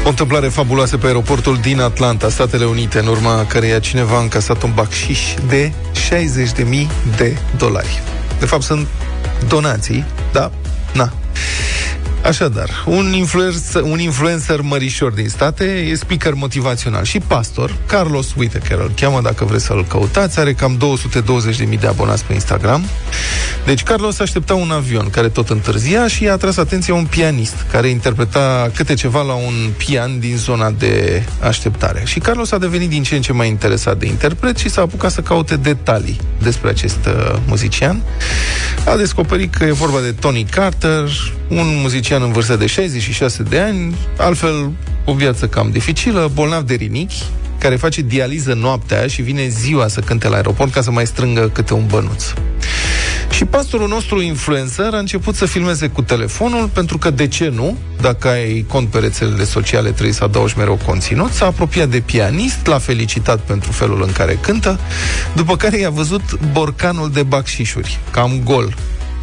[0.04, 4.62] O întâmplare fabuloasă pe aeroportul din Atlanta, Statele Unite, în urma căreia cineva a încasat
[4.62, 5.72] un bacșiș de
[6.08, 6.86] 60.000
[7.16, 8.02] de dolari.
[8.38, 8.86] De fapt, sunt
[9.48, 10.50] donații, da?
[10.92, 11.12] Na.
[12.24, 18.78] Așadar, un influencer, un influencer mărișor din state e speaker motivațional și pastor, Carlos Whitaker
[18.78, 20.78] îl cheamă dacă vreți să-l căutați, are cam
[21.70, 22.84] 220.000 de abonați pe Instagram.
[23.66, 27.88] Deci Carlos aștepta un avion care tot întârzia și i-a atras atenția un pianist care
[27.88, 32.02] interpreta câte ceva la un pian din zona de așteptare.
[32.04, 35.10] Și Carlos a devenit din ce în ce mai interesat de interpret și s-a apucat
[35.10, 38.02] să caute detalii despre acest uh, muzician.
[38.86, 41.08] A descoperit că e vorba de Tony Carter,
[41.48, 44.70] un muzician în vârstă de 66 de ani, altfel
[45.04, 47.22] o viață cam dificilă, bolnav de rinichi,
[47.58, 51.50] care face dializă noaptea și vine ziua să cânte la aeroport ca să mai strângă
[51.52, 52.24] câte un bănuț.
[53.30, 57.76] Și pastorul nostru influencer a început să filmeze cu telefonul, pentru că, de ce nu,
[58.00, 62.66] dacă ai cont pe rețelele sociale, trebuie să adaugi mereu conținut, s-a apropiat de pianist,
[62.66, 64.78] l-a felicitat pentru felul în care cântă,
[65.34, 68.74] după care i-a văzut borcanul de bacșișuri, cam gol.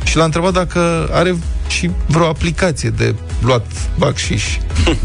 [0.04, 1.36] Și l-a întrebat dacă are
[1.68, 3.66] și vreo aplicație de luat
[3.98, 4.44] bacșiș.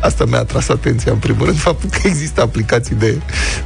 [0.00, 3.20] Asta mi-a atras atenția în primul rând, faptul că există aplicații de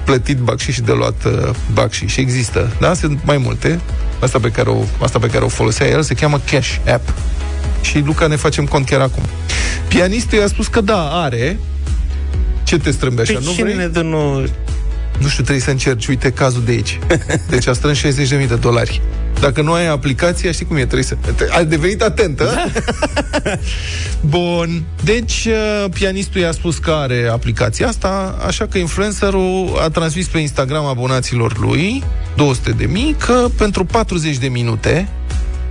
[0.04, 2.16] plătit bacșiș și de luat uh, bacșiș.
[2.16, 2.94] Există, da?
[2.94, 3.80] Sunt mai multe.
[4.20, 7.12] Asta pe care o, asta pe care o folosea el se cheamă Cash App.
[7.80, 9.22] Și Luca ne facem cont chiar acum.
[9.88, 11.58] Pianistul i-a spus că da, are.
[12.64, 13.32] Ce te strâmbi așa?
[13.32, 13.76] Pe nu cine vrei?
[13.76, 14.42] ne dă nouă?
[15.18, 16.06] Nu știu, trebuie să încerci.
[16.06, 16.98] Uite cazul de aici.
[17.50, 18.04] Deci a strâns 60.000
[18.48, 19.02] de dolari.
[19.40, 21.16] Dacă nu ai aplicația, știi cum e, trebuie să...
[21.50, 22.64] Ai devenit atent, da?
[24.36, 24.82] Bun.
[25.04, 30.38] Deci, uh, pianistul i-a spus că are aplicația asta, așa că influencerul a transmis pe
[30.38, 32.04] Instagram abonaților lui,
[32.36, 35.08] 200 de mii, că pentru 40 de minute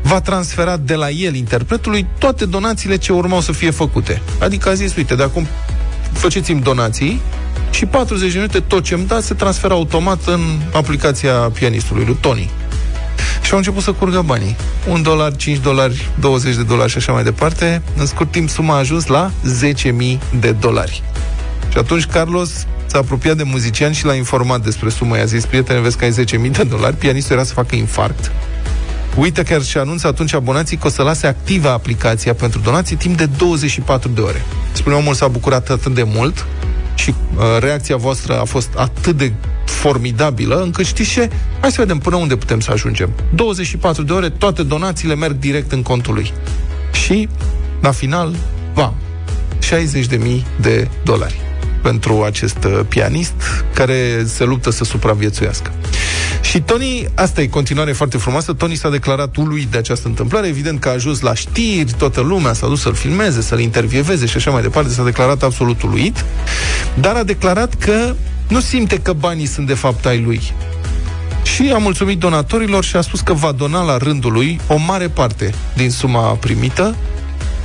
[0.01, 4.21] va transfera de la el, interpretului, toate donațiile ce urmau să fie făcute.
[4.39, 5.47] Adică a zis, uite, de acum
[6.11, 7.21] faceți-mi donații
[7.71, 10.41] și 40 de minute tot ce îmi dați se transferă automat în
[10.73, 12.49] aplicația pianistului, lui Tony.
[13.55, 14.55] Și au început să curgă banii.
[14.89, 17.81] 1 dolar, 5 dolari, 20 de dolari și așa mai departe.
[17.97, 19.31] În scurt timp, suma a ajuns la
[19.83, 21.03] 10.000 de dolari.
[21.71, 25.17] Și atunci Carlos s-a apropiat de muzician și l-a informat despre sumă.
[25.17, 28.31] I-a zis, prietene, vezi că ai 10.000 de dolari, pianistul era să facă infarct.
[29.17, 33.25] Whittaker și anunță atunci abonații că o să lase activă aplicația pentru donații timp de
[33.25, 34.45] 24 de ore.
[34.71, 36.45] Spune omul s-a bucurat atât de mult
[36.95, 39.31] și uh, reacția voastră a fost atât de
[39.65, 41.29] formidabilă, încât știți ce?
[41.59, 43.09] Hai să vedem până unde putem să ajungem.
[43.35, 46.33] 24 de ore, toate donațiile merg direct în contul lui.
[46.91, 47.29] Și,
[47.81, 48.35] la final,
[48.73, 48.93] va,
[49.61, 50.17] 60.000
[50.61, 51.39] de dolari
[51.81, 53.33] pentru acest uh, pianist
[53.73, 55.71] care se luptă să supraviețuiască.
[56.41, 60.79] Și Tony, asta e continuare foarte frumoasă, Tony s-a declarat uluit de această întâmplare, evident
[60.79, 64.51] că a ajuns la știri, toată lumea s-a dus să-l filmeze, să-l intervieveze și așa
[64.51, 66.25] mai departe, s-a declarat absolut uluit,
[66.99, 68.15] dar a declarat că
[68.47, 70.53] nu simte că banii sunt de fapt ai lui.
[71.43, 75.07] Și a mulțumit donatorilor și a spus că va dona la rândul lui o mare
[75.07, 76.95] parte din suma primită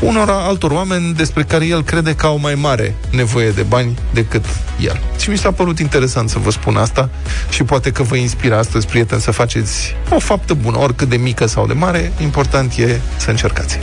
[0.00, 4.44] unora altor oameni despre care el crede că au mai mare nevoie de bani decât
[4.80, 5.00] el.
[5.18, 7.08] Și mi s-a părut interesant să vă spun asta
[7.50, 11.46] și poate că vă inspiră astăzi, prieteni, să faceți o faptă bună, oricât de mică
[11.46, 13.78] sau de mare, important e să încercați.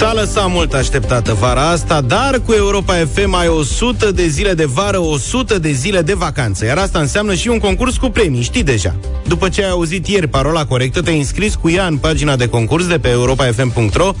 [0.00, 4.64] S-a lăsat mult așteptată vara asta, dar cu Europa FM ai 100 de zile de
[4.64, 6.64] vară, 100 de zile de vacanță.
[6.64, 8.94] Iar asta înseamnă și un concurs cu premii, știi deja.
[9.26, 12.86] După ce ai auzit ieri parola corectă, te-ai înscris cu ea în pagina de concurs
[12.86, 14.12] de pe europafm.ro.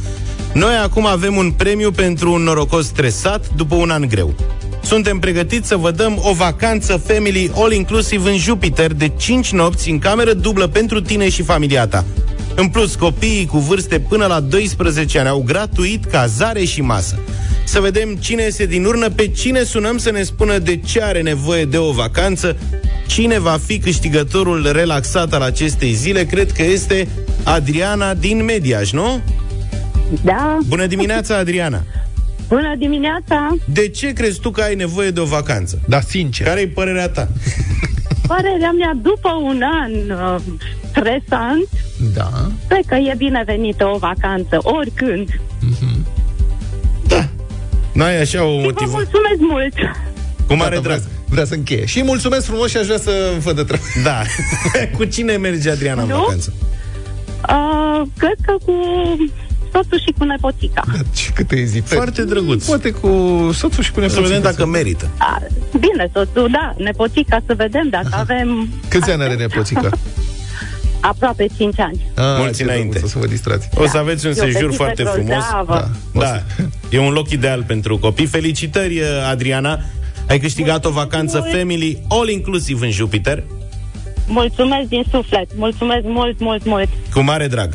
[0.52, 4.34] Noi acum avem un premiu pentru un norocos stresat după un an greu.
[4.84, 9.98] Suntem pregătiți să vă dăm o vacanță family all-inclusiv în Jupiter de 5 nopți în
[9.98, 12.04] cameră dublă pentru tine și familia ta.
[12.60, 17.18] În plus, copiii cu vârste până la 12 ani au gratuit cazare și masă.
[17.64, 21.22] Să vedem cine este din urnă, pe cine sunăm să ne spună de ce are
[21.22, 22.56] nevoie de o vacanță,
[23.06, 26.24] cine va fi câștigătorul relaxat al acestei zile.
[26.24, 27.08] Cred că este
[27.42, 29.20] Adriana din Mediaș, nu?
[30.24, 30.58] Da.
[30.66, 31.82] Bună dimineața, Adriana!
[32.48, 33.56] Bună dimineața!
[33.64, 35.80] De ce crezi tu că ai nevoie de o vacanță?
[35.88, 36.46] Da, sincer.
[36.46, 37.28] Care e părerea ta?
[38.34, 40.40] Părerea mea, după un an uh,
[40.90, 41.68] stresant,
[42.14, 42.30] Da.
[42.68, 45.28] cred că e binevenită o vacanță, oricând.
[47.92, 48.90] N-ai așa o Și vă motivă?
[48.90, 49.74] mulțumesc mult!
[50.46, 50.98] Cu mare Gata, drag.
[50.98, 51.84] Vrea, vrea să încheie.
[51.84, 53.84] Și mulțumesc frumos și aș vrea să văd de treabă.
[54.02, 54.22] Da.
[54.96, 56.16] cu cine merge Adriana în Nu?
[56.16, 56.52] vacanță?
[57.48, 58.72] Uh, cred că cu
[59.72, 60.82] soțul și cu nepoțica.
[61.14, 61.94] Și câte ezitări.
[61.94, 62.64] Foarte drăguț.
[62.66, 63.08] Poate cu
[63.52, 64.26] soțul și cu Să nepoțica.
[64.28, 65.08] vedem dacă merită.
[65.18, 65.38] A,
[65.78, 69.88] bine, soțul, da, nepoțica, să vedem dacă avem Câți ani are nepoțica?
[71.00, 72.06] aproape 5 ani.
[72.14, 72.88] Ah, Mulți ce înainte.
[72.88, 73.68] drăguț, O să vă distrați.
[73.74, 75.26] O să aveți un E o sejur fetiță foarte frumos.
[75.28, 75.90] grozavă.
[76.12, 76.42] Da.
[76.90, 78.26] E un loc ideal pentru copii.
[78.26, 79.00] Felicitări,
[79.30, 79.78] Adriana.
[80.28, 83.42] Ai câștigat o vacanță family all-inclusiv în Jupiter.
[84.26, 86.88] Mulțumesc din suflet, mulțumesc mult, mult, mult.
[87.12, 87.70] Cu mare drag.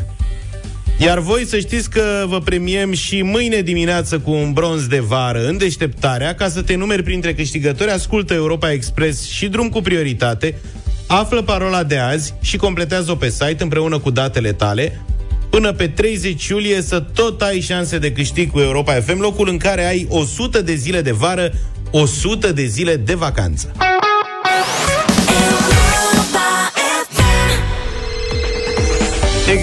[0.98, 5.48] Iar voi să știți că vă premiem și mâine dimineață cu un bronz de vară
[5.48, 10.58] în deșteptarea, ca să te numeri printre câștigători, ascultă Europa Express și drum cu prioritate,
[11.08, 15.02] află parola de azi și completează-o pe site împreună cu datele tale,
[15.50, 19.58] până pe 30 iulie să tot ai șanse de câștig cu Europa FM, locul în
[19.58, 21.52] care ai 100 de zile de vară,
[21.92, 23.72] 100 de zile de vacanță.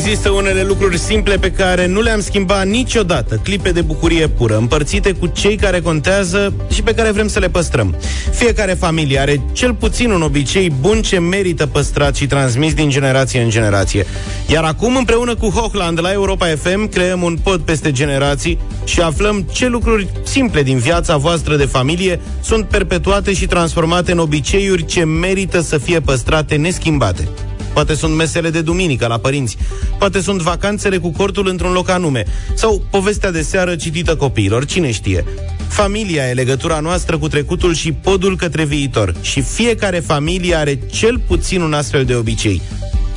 [0.05, 5.13] Există unele lucruri simple pe care nu le-am schimbat niciodată, clipe de bucurie pură, împărțite
[5.13, 7.97] cu cei care contează și pe care vrem să le păstrăm.
[8.33, 13.41] Fiecare familie are cel puțin un obicei bun ce merită păstrat și transmis din generație
[13.41, 14.07] în generație.
[14.47, 19.47] Iar acum, împreună cu Hochland la Europa FM, creăm un pod peste generații și aflăm
[19.53, 25.05] ce lucruri simple din viața voastră de familie sunt perpetuate și transformate în obiceiuri ce
[25.05, 27.29] merită să fie păstrate neschimbate.
[27.73, 29.57] Poate sunt mesele de duminică la părinți.
[29.99, 32.25] Poate sunt vacanțele cu cortul într-un loc anume.
[32.55, 35.25] Sau povestea de seară citită copiilor, cine știe.
[35.69, 39.15] Familia e legătura noastră cu trecutul și podul către viitor.
[39.21, 42.63] Și fiecare familie are cel puțin un astfel de obicei.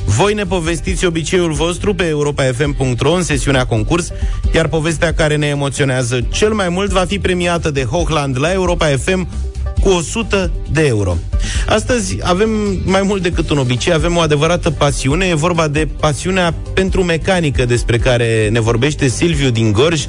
[0.04, 4.10] Voi ne povestiți obiceiul vostru pe europafm.ro în sesiunea concurs,
[4.54, 8.86] iar povestea care ne emoționează cel mai mult va fi premiată de Hochland la Europa
[8.86, 9.28] FM
[9.86, 11.16] cu 100 de euro.
[11.66, 12.50] Astăzi avem
[12.84, 17.64] mai mult decât un obicei, avem o adevărată pasiune, e vorba de pasiunea pentru mecanică
[17.64, 20.04] despre care ne vorbește Silviu din Gorj.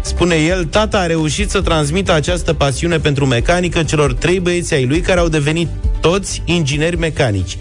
[0.00, 4.86] Spune el, tata a reușit să transmită această pasiune pentru mecanică celor trei băieți ai
[4.86, 5.68] lui care au devenit
[6.00, 7.58] toți ingineri mecanici.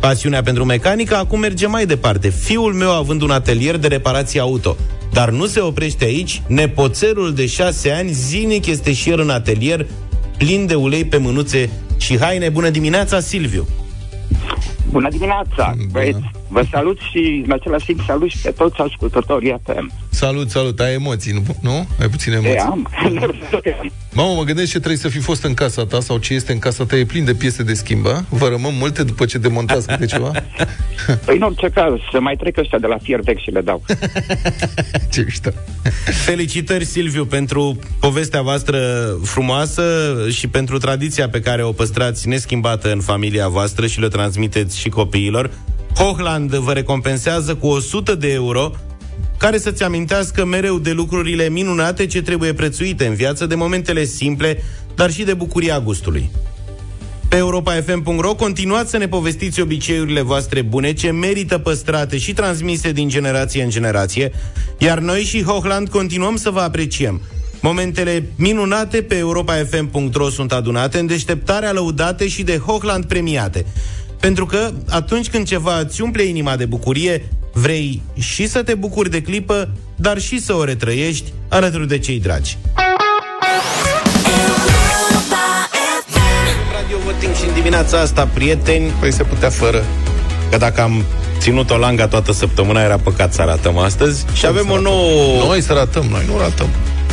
[0.00, 2.28] Pasiunea pentru mecanică acum merge mai departe.
[2.28, 4.76] Fiul meu având un atelier de reparație auto.
[5.12, 9.86] Dar nu se oprește aici, nepoțelul de șase ani zilnic este și el în atelier,
[10.40, 12.48] plin de ulei pe mânuțe și haine.
[12.48, 13.66] Bună dimineața, Silviu!
[14.90, 16.39] Bună dimineața, băieți!
[16.52, 19.92] Vă salut și în același timp salut și pe toți ascultătorii ATM.
[20.08, 21.42] Salut, salut, ai emoții, nu?
[21.60, 21.86] nu?
[22.00, 22.54] Ai puține emoții.
[22.54, 22.88] E, am.
[24.12, 26.58] Mamă, mă gândesc ce trebuie să fi fost în casa ta sau ce este în
[26.58, 26.96] casa ta.
[26.96, 28.24] E plin de piese de schimbă.
[28.28, 30.30] Vă rămân multe după ce demontați câte ceva?
[31.24, 33.82] Păi în orice caz, să mai trec ăștia de la fier vechi și le dau.
[35.12, 35.50] ce mișto.
[36.24, 38.78] Felicitări, Silviu, pentru povestea voastră
[39.22, 39.82] frumoasă
[40.30, 44.88] și pentru tradiția pe care o păstrați neschimbată în familia voastră și le transmiteți și
[44.88, 45.50] copiilor.
[45.94, 48.72] Hochland vă recompensează cu 100 de euro
[49.38, 54.62] care să-ți amintească mereu de lucrurile minunate ce trebuie prețuite în viață, de momentele simple,
[54.94, 56.30] dar și de bucuria gustului.
[57.28, 63.08] Pe europa.fm.ro continuați să ne povestiți obiceiurile voastre bune ce merită păstrate și transmise din
[63.08, 64.32] generație în generație,
[64.78, 67.20] iar noi și Hochland continuăm să vă apreciem.
[67.60, 73.66] Momentele minunate pe europa.fm.ro sunt adunate în deșteptarea lăudate și de Hochland premiate.
[74.20, 79.10] Pentru că atunci când ceva îți umple inima de bucurie, vrei și să te bucuri
[79.10, 82.58] de clipă, dar și să o retrăiești alături de cei dragi.
[86.72, 88.92] Radio Voting și în dimineața asta, prieteni...
[89.00, 89.84] Păi se putea fără.
[90.50, 91.04] Că dacă am
[91.38, 94.24] ținut o langa toată săptămâna, era păcat să ratăm astăzi.
[94.32, 95.42] Și avem o nouă...
[95.46, 96.68] Noi să ratăm, noi nu ratăm.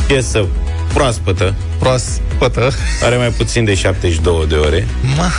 [0.07, 0.45] Piesă
[0.93, 1.55] proaspătă.
[1.79, 2.71] Proaspătă.
[3.03, 4.87] Are mai puțin de 72 de ore.
[5.17, 5.31] Ma.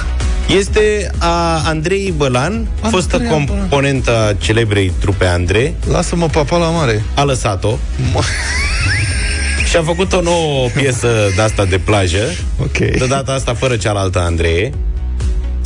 [0.57, 5.75] Este a Andrei Bălan, Andrei fostă componentă a celebrei trupe Andrei.
[5.91, 7.05] Lasă-mă papa la mare.
[7.15, 7.79] A lăsat-o.
[9.69, 12.23] și a făcut o nouă piesă de asta de plajă.
[12.61, 12.77] Ok.
[12.79, 14.73] De data asta fără cealaltă Andrei.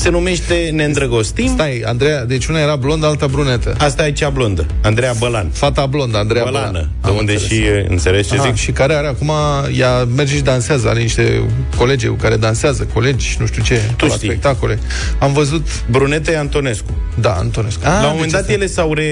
[0.03, 1.47] Se numește Ne îndrăgostim.
[1.55, 3.75] Stai, Andreea, deci una era blondă, alta brunetă.
[3.79, 5.49] Asta e cea blondă, Andreea Bălan.
[5.53, 6.89] Fata blondă, Andreea Bălană, Bălan.
[7.03, 7.53] de Am unde înțeles.
[7.53, 8.55] și înțelegi ce Aha, zic?
[8.55, 9.31] Și care are acum,
[9.79, 11.43] ea merge și dansează, are niște
[11.77, 14.29] colegi cu care dansează, colegi, nu știu ce, Tu la știi.
[14.29, 14.79] spectacole.
[15.19, 15.67] Am văzut...
[15.91, 16.97] Brunete Antonescu.
[17.21, 17.81] Da, Antonescu.
[17.85, 19.05] La un deci moment dat asta- ele s-au re...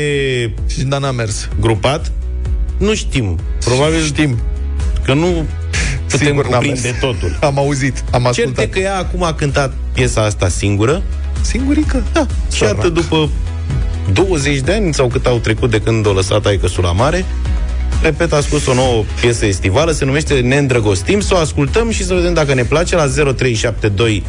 [0.66, 1.48] Și Dan a mers.
[1.60, 2.12] grupat.
[2.78, 3.38] Nu știm.
[3.64, 4.38] Probabil Știm.
[5.04, 5.46] că nu
[6.08, 6.98] putem Sigur n-am cuprinde mers.
[7.00, 7.38] totul.
[7.40, 8.54] Am auzit, am ascultat.
[8.54, 11.02] Certe că ea acum a cântat piesa asta singură
[11.40, 12.04] Singurică?
[12.12, 12.26] Da.
[12.52, 13.28] și iată după
[14.12, 17.24] 20 de ani sau cât au trecut de când o lăsat aică la mare,
[18.02, 22.04] repet, a scos o nouă piesă estivală, se numește Ne îndrăgostim, să o ascultăm și
[22.04, 24.24] să vedem dacă ne place la 0372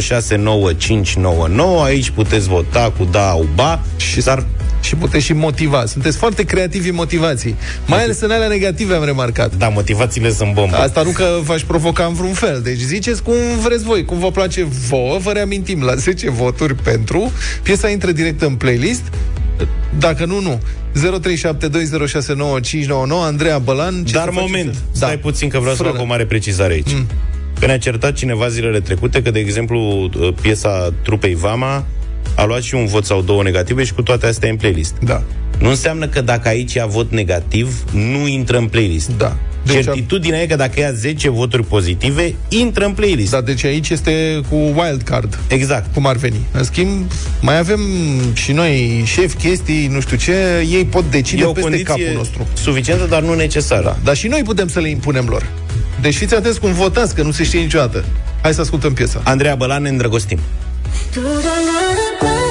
[0.00, 1.82] 069599.
[1.82, 4.44] Aici puteți vota cu da au ba, Și, dar
[4.86, 5.86] și puteți și motiva.
[5.86, 7.54] Sunteți foarte creativi în motivații.
[7.86, 9.54] Mai ales în alea negative am remarcat.
[9.56, 10.76] da, motivațiile sunt bombă.
[10.76, 12.60] Asta nu că v-aș provoca în vreun fel.
[12.64, 15.18] Deci ziceți cum vreți voi, cum vă place vouă.
[15.18, 17.32] Vă reamintim la 10 voturi pentru.
[17.62, 19.02] Piesa intră direct în playlist.
[19.98, 20.60] Dacă nu, nu.
[20.96, 21.00] 0372069599
[23.24, 24.04] Andreea Bălan.
[24.04, 24.42] Ce Dar să faci?
[24.42, 24.78] moment, Da.
[24.92, 25.96] stai puțin că vreau să Frână.
[25.96, 26.92] fac o mare precizare aici.
[26.94, 27.06] Mm.
[27.60, 30.10] Că ne-a certat cineva zilele trecute că, de exemplu,
[30.40, 31.84] piesa trupei Vama
[32.36, 34.94] a luat și un vot sau două negative și cu toate astea e în playlist.
[35.00, 35.22] Da.
[35.58, 39.10] Nu înseamnă că dacă aici ia vot negativ, nu intră în playlist.
[39.18, 39.36] Da.
[39.64, 43.30] Deci Deci Certitudinea e că dacă ia 10 voturi pozitive, intră în playlist.
[43.30, 45.38] Da, deci aici este cu wild card.
[45.48, 45.94] Exact.
[45.94, 46.40] Cum ar veni.
[46.52, 47.10] În schimb,
[47.40, 47.80] mai avem
[48.32, 52.16] și noi șef, chestii, nu știu ce, ei pot decide E o peste condiție capul
[52.16, 52.46] nostru.
[52.54, 53.82] suficientă, dar nu necesară.
[53.82, 53.96] Da.
[54.04, 55.46] Dar și noi putem să le impunem lor.
[56.00, 58.04] Deci fiți atenți cum votați, că nu se știe niciodată.
[58.42, 59.20] Hai să ascultăm piesa.
[59.24, 60.38] Andreea Bălan, ne îndrăgostim.
[61.12, 62.45] Do-do-do-do-do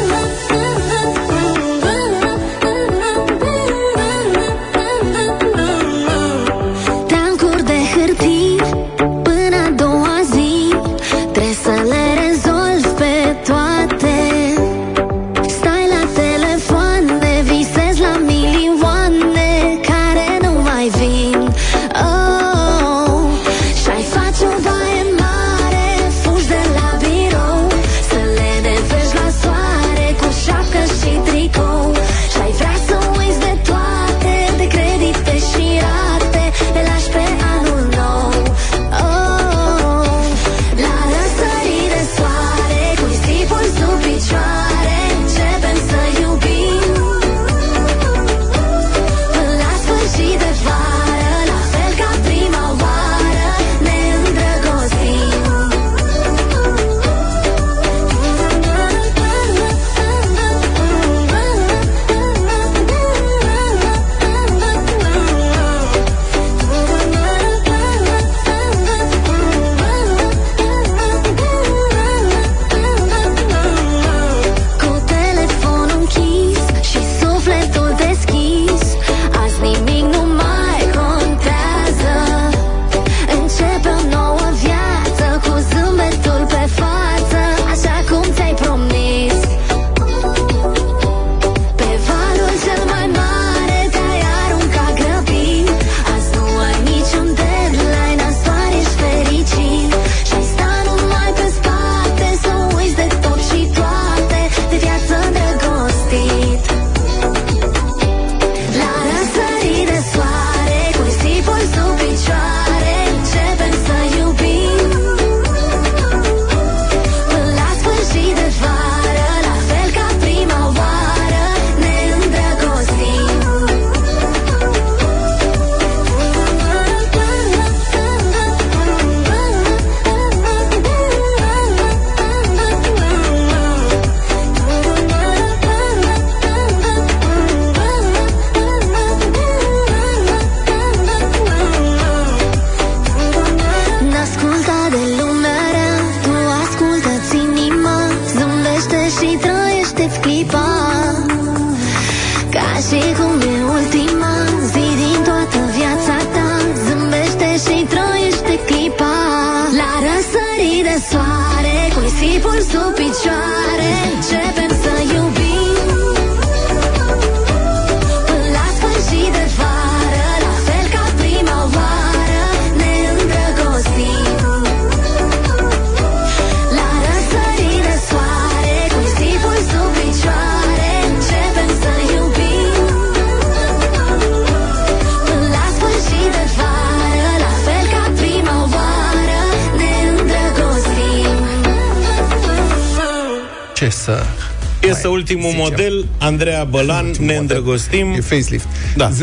[196.26, 198.14] Andreea Bălan, ne îndrăgostim.
[198.14, 198.68] E facelift.
[198.96, 199.10] Da.
[199.10, 199.14] 0372069599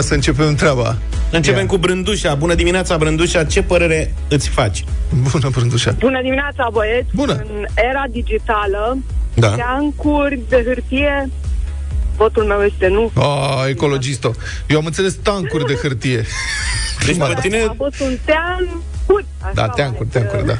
[0.00, 0.96] să începem treaba.
[1.30, 1.66] Începem Ia.
[1.66, 2.34] cu Brândușa.
[2.34, 3.44] Bună dimineața, Brândușa.
[3.44, 4.84] Ce părere îți faci?
[5.32, 5.94] Bună, Brândușa.
[5.98, 7.06] Bună dimineața, băieți!
[7.14, 7.32] Bună.
[7.32, 8.98] În era digitală,
[9.34, 9.48] Da.
[9.54, 11.28] teancuri de hârtie,
[12.16, 13.10] votul meu este nu.
[13.14, 14.32] Oh, ecologisto.
[14.66, 16.24] Eu am înțeles tancuri de hârtie.
[17.06, 17.58] Deci pe tine...
[17.68, 19.24] A fost un teancuri.
[19.40, 20.58] Așa Da, teancuri, teancuri, da.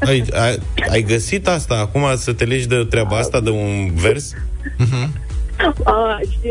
[0.00, 0.58] Ai, ai,
[0.90, 4.32] ai găsit asta acum să te legi de treaba asta, de un vers?
[5.84, 6.50] A, și,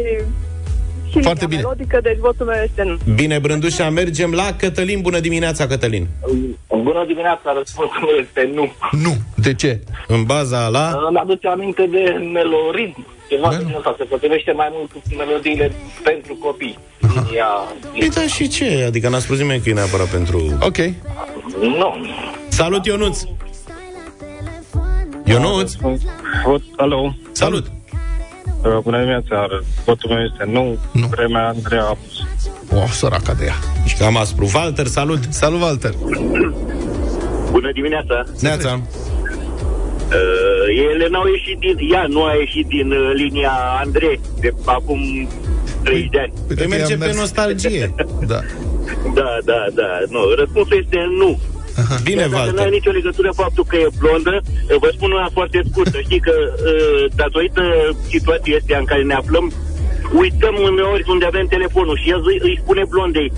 [1.11, 1.61] și Foarte linia bine.
[1.61, 3.13] melodică, deci votul meu este nu.
[3.13, 5.01] Bine, Brândușa, mergem la Cătălin.
[5.01, 6.07] Bună dimineața, Cătălin.
[6.67, 8.71] Bună dimineața, răspunsul meu este nu.
[8.91, 9.15] Nu.
[9.35, 9.79] De ce?
[10.07, 10.99] În baza la...
[11.07, 13.05] Îmi aduce aminte de meloritm.
[13.29, 15.71] Ceva de genul ăsta, se potrivește mai mult cu melodiile
[16.03, 16.77] pentru copii.
[16.99, 17.47] Linia...
[17.99, 18.83] Păi da, și ce?
[18.87, 20.57] Adică n-a spus nimeni că e neapărat pentru...
[20.61, 20.77] Ok.
[21.61, 21.95] Nu.
[22.57, 23.23] Salut, Ionuț!
[25.25, 25.73] Ionuț!
[26.45, 27.15] Vot, alo.
[27.31, 27.65] Salut!
[27.65, 29.47] Uh, Bună dimineața,
[29.85, 30.77] votul meu este nu.
[30.91, 31.07] nu.
[31.07, 32.19] Vremea Andreea Apus.
[32.73, 33.53] O, oh, săraca de ea.
[33.85, 34.49] Și cam aspru.
[34.53, 35.19] Walter, salut!
[35.29, 35.93] Salut, Walter!
[37.51, 38.23] Bună dimineața.
[38.41, 38.81] Neața!
[40.07, 41.91] Uh, ele n-au ieșit din...
[41.93, 43.51] Ea nu a ieșit din uh, linia
[43.83, 45.27] Andrei de acum
[45.83, 46.33] 30 de ani.
[46.55, 47.95] Păi merge pe nostalgie.
[48.27, 48.39] Da.
[49.13, 49.87] Da, da, da.
[50.09, 51.39] Nu, răspunsul este nu.
[52.03, 52.53] Bine, Chiar dacă Walter.
[52.55, 54.41] nu are nicio legătură faptul că e blondă,
[54.83, 55.97] vă spun una foarte scurtă.
[56.07, 57.63] Știi că, uh, datorită
[58.13, 59.45] situației astea în care ne aflăm,
[60.23, 63.31] uităm uneori unde avem telefonul și el îi, îi spune blondei,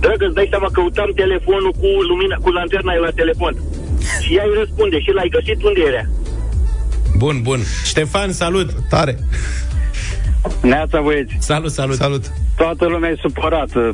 [0.00, 3.54] dragă, îți dai seama că căutam telefonul cu lumina, cu lanterna la telefon.
[4.22, 6.04] Și ea îi răspunde, și l-ai găsit unde era?
[7.16, 7.60] Bun, bun.
[7.84, 8.68] Ștefan, salut!
[8.88, 9.18] Tare!
[10.62, 11.34] Neața, băieți.
[11.38, 11.96] Salut, salut!
[11.96, 12.24] Salut!
[12.56, 13.92] Toată lumea e supărată.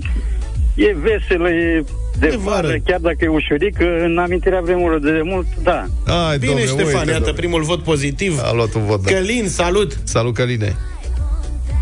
[0.74, 1.84] E veselă, e
[2.18, 2.66] de, De vară.
[2.66, 5.84] vară, chiar dacă e ușurică, în amintirea vremurilor de demult, da.
[6.28, 7.32] Ai, Bine, domne, Ștefan, uite, iată domne.
[7.32, 8.40] primul vot pozitiv.
[8.42, 9.12] A luat un vot, da.
[9.12, 9.98] Călin, salut!
[10.04, 10.76] Salut, Căline!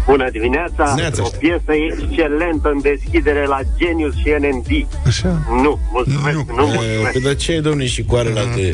[0.07, 0.95] Bună dimineața!
[0.97, 1.23] Neața.
[1.25, 4.67] O piesă excelentă în deschidere la Genius și NND.
[5.07, 5.43] Așa.
[5.63, 7.13] Nu, mulțumesc, nu, nu E, mulțumesc.
[7.13, 8.23] Păi de ce e, domnule, și cu la
[8.55, 8.71] de...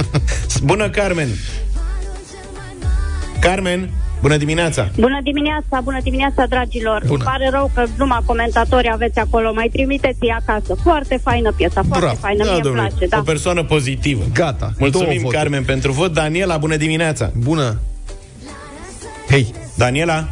[0.62, 1.28] Bună, Carmen!
[3.40, 3.90] Carmen,
[4.20, 4.88] bună dimineața!
[4.98, 7.00] Bună dimineața, bună dimineața, dragilor.
[7.06, 7.12] Bună.
[7.12, 9.52] Îmi pare rău că numai comentatori aveți acolo.
[9.54, 10.74] Mai trimiteți-i acasă.
[10.82, 12.18] Foarte faină piesa, foarte Bravo.
[12.20, 12.42] faină.
[12.42, 13.18] Mie îmi domnule, place, da.
[13.18, 14.24] o persoană pozitivă.
[14.34, 14.58] Gata.
[14.58, 15.36] Două Mulțumim, voturi.
[15.36, 16.12] Carmen, pentru vot.
[16.12, 17.30] Daniela, bună dimineața!
[17.36, 17.80] Bună!
[19.30, 19.54] Hei!
[19.76, 20.28] Daniela,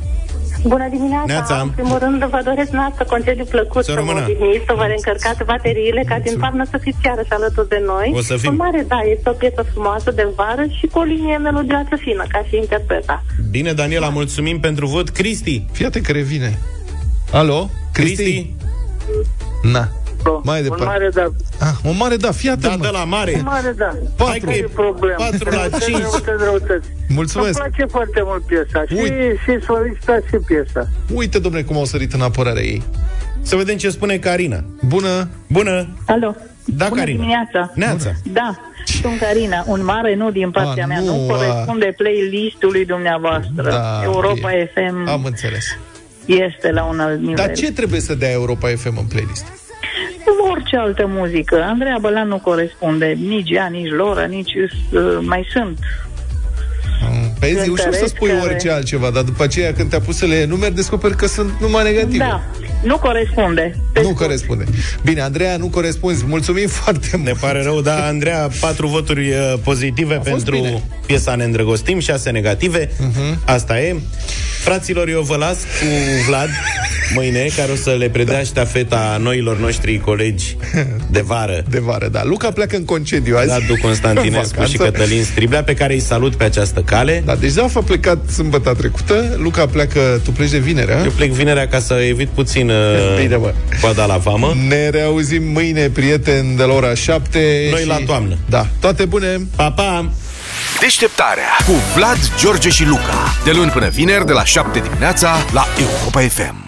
[0.65, 1.25] Bună dimineața!
[1.33, 1.61] Neața.
[1.61, 4.21] În primul rând vă doresc noastră concediu plăcut, Să să vă rămână.
[4.25, 8.13] odihniți, să vă reîncărcați bateriile, ca din toamnă să fiți iarăși alături de noi.
[8.15, 8.51] O să fim.
[8.51, 12.25] În mare, da, este o piesă frumoasă de vară și cu o linie melodioasă fină,
[12.29, 13.23] ca și interpreta.
[13.51, 15.09] bine, Daniela, mulțumim pentru vot.
[15.09, 16.59] Cristi, Fii atent că revine.
[17.33, 17.71] Alo?
[17.93, 18.23] Cristi?
[18.23, 18.55] Cristi,
[19.63, 19.89] Na.
[20.45, 20.85] Mai Un departe.
[20.85, 21.27] mare da.
[21.67, 22.83] Ah, o mare da, fii atent, da, mă.
[22.85, 23.33] de la mare.
[23.37, 23.91] Un mare da.
[24.25, 25.17] Hai că Care e e problema?
[25.17, 25.99] 4 la 5.
[26.01, 26.89] Răutăți, răutăți.
[27.09, 27.59] Mulțumesc.
[27.63, 29.39] Îmi place foarte mult piesa și, Ui.
[29.45, 30.89] și solista și piesa.
[31.15, 32.83] Uite, domnule, cum au sărit în apărarea ei.
[33.43, 34.65] Să vedem ce spune Carina.
[34.83, 35.29] Bună!
[35.47, 35.89] Bună!
[36.07, 36.35] Alo.
[36.65, 37.19] Da, Bună Carina.
[37.21, 37.73] dimineața.
[37.75, 38.11] Neața.
[38.33, 38.59] Da,
[39.01, 39.65] sunt Carina.
[39.67, 41.01] Un mare nu din partea A, mea.
[41.01, 41.37] nu, Nu, a.
[41.37, 43.63] corespunde playlistului dumneavoastră.
[43.71, 45.65] Da, Europa e- FM Am înțeles.
[46.27, 47.35] este la un alt nivel.
[47.35, 49.47] Dar ce trebuie să dea Europa FM în playlist?
[50.51, 51.63] Orice altă muzică.
[51.63, 53.07] Andreea Bălan nu corespunde.
[53.07, 54.55] Nici ea, nici Lora, nici...
[54.55, 55.79] Uh, mai sunt.
[57.39, 60.17] Pe zi, ușor să Cântăreți spui care- orice altceva, dar după aceea când te-a pus
[60.17, 62.17] să le enumeri, descoperi că sunt numai negative.
[62.19, 62.43] Da,
[62.83, 63.75] nu corespunde.
[64.03, 64.65] Nu corespunde.
[65.05, 66.25] Bine, Andreea, nu corespunzi.
[66.27, 67.27] Mulțumim foarte mult.
[67.27, 70.83] Ne pare rău, da, Andreea, patru voturi uh, pozitive fost pentru bine.
[71.07, 72.91] piesa Ne îndrăgostim, șase negative.
[72.99, 73.43] Mhm.
[73.45, 73.97] Asta e.
[74.61, 75.87] Fraților, eu vă las cu
[76.29, 76.49] Vlad
[77.15, 78.43] mâine, care o să le predea Da.
[78.43, 80.57] ștafeta noilor noștri colegi
[81.11, 81.63] de vară.
[81.71, 82.25] De vară, da.
[82.25, 83.49] Luca pleacă în concediu azi.
[83.49, 84.99] Radu Constantinescu În și vacanță.
[84.99, 87.23] Cătălin Striblea, pe care îi salut pe această cale.
[87.29, 91.03] Da, deci Zaf a plecat sâmbătă trecută, Luca pleacă, tu pleci de vinerea.
[91.05, 93.53] Eu plec vinerea ca să evit puțin uh, Bine, mă.
[93.81, 94.55] coada la vamă.
[94.69, 97.69] Ne reauzim mâine, prieteni, de la ora 7.
[97.71, 97.87] Noi și...
[97.87, 98.37] la toamnă.
[98.49, 99.41] Da, toate bune.
[99.57, 100.11] Pa, pa!
[100.81, 103.35] Deșteptarea cu Vlad, George și Luca.
[103.45, 106.68] De luni până vineri, de la 7 dimineața, la Europa FM.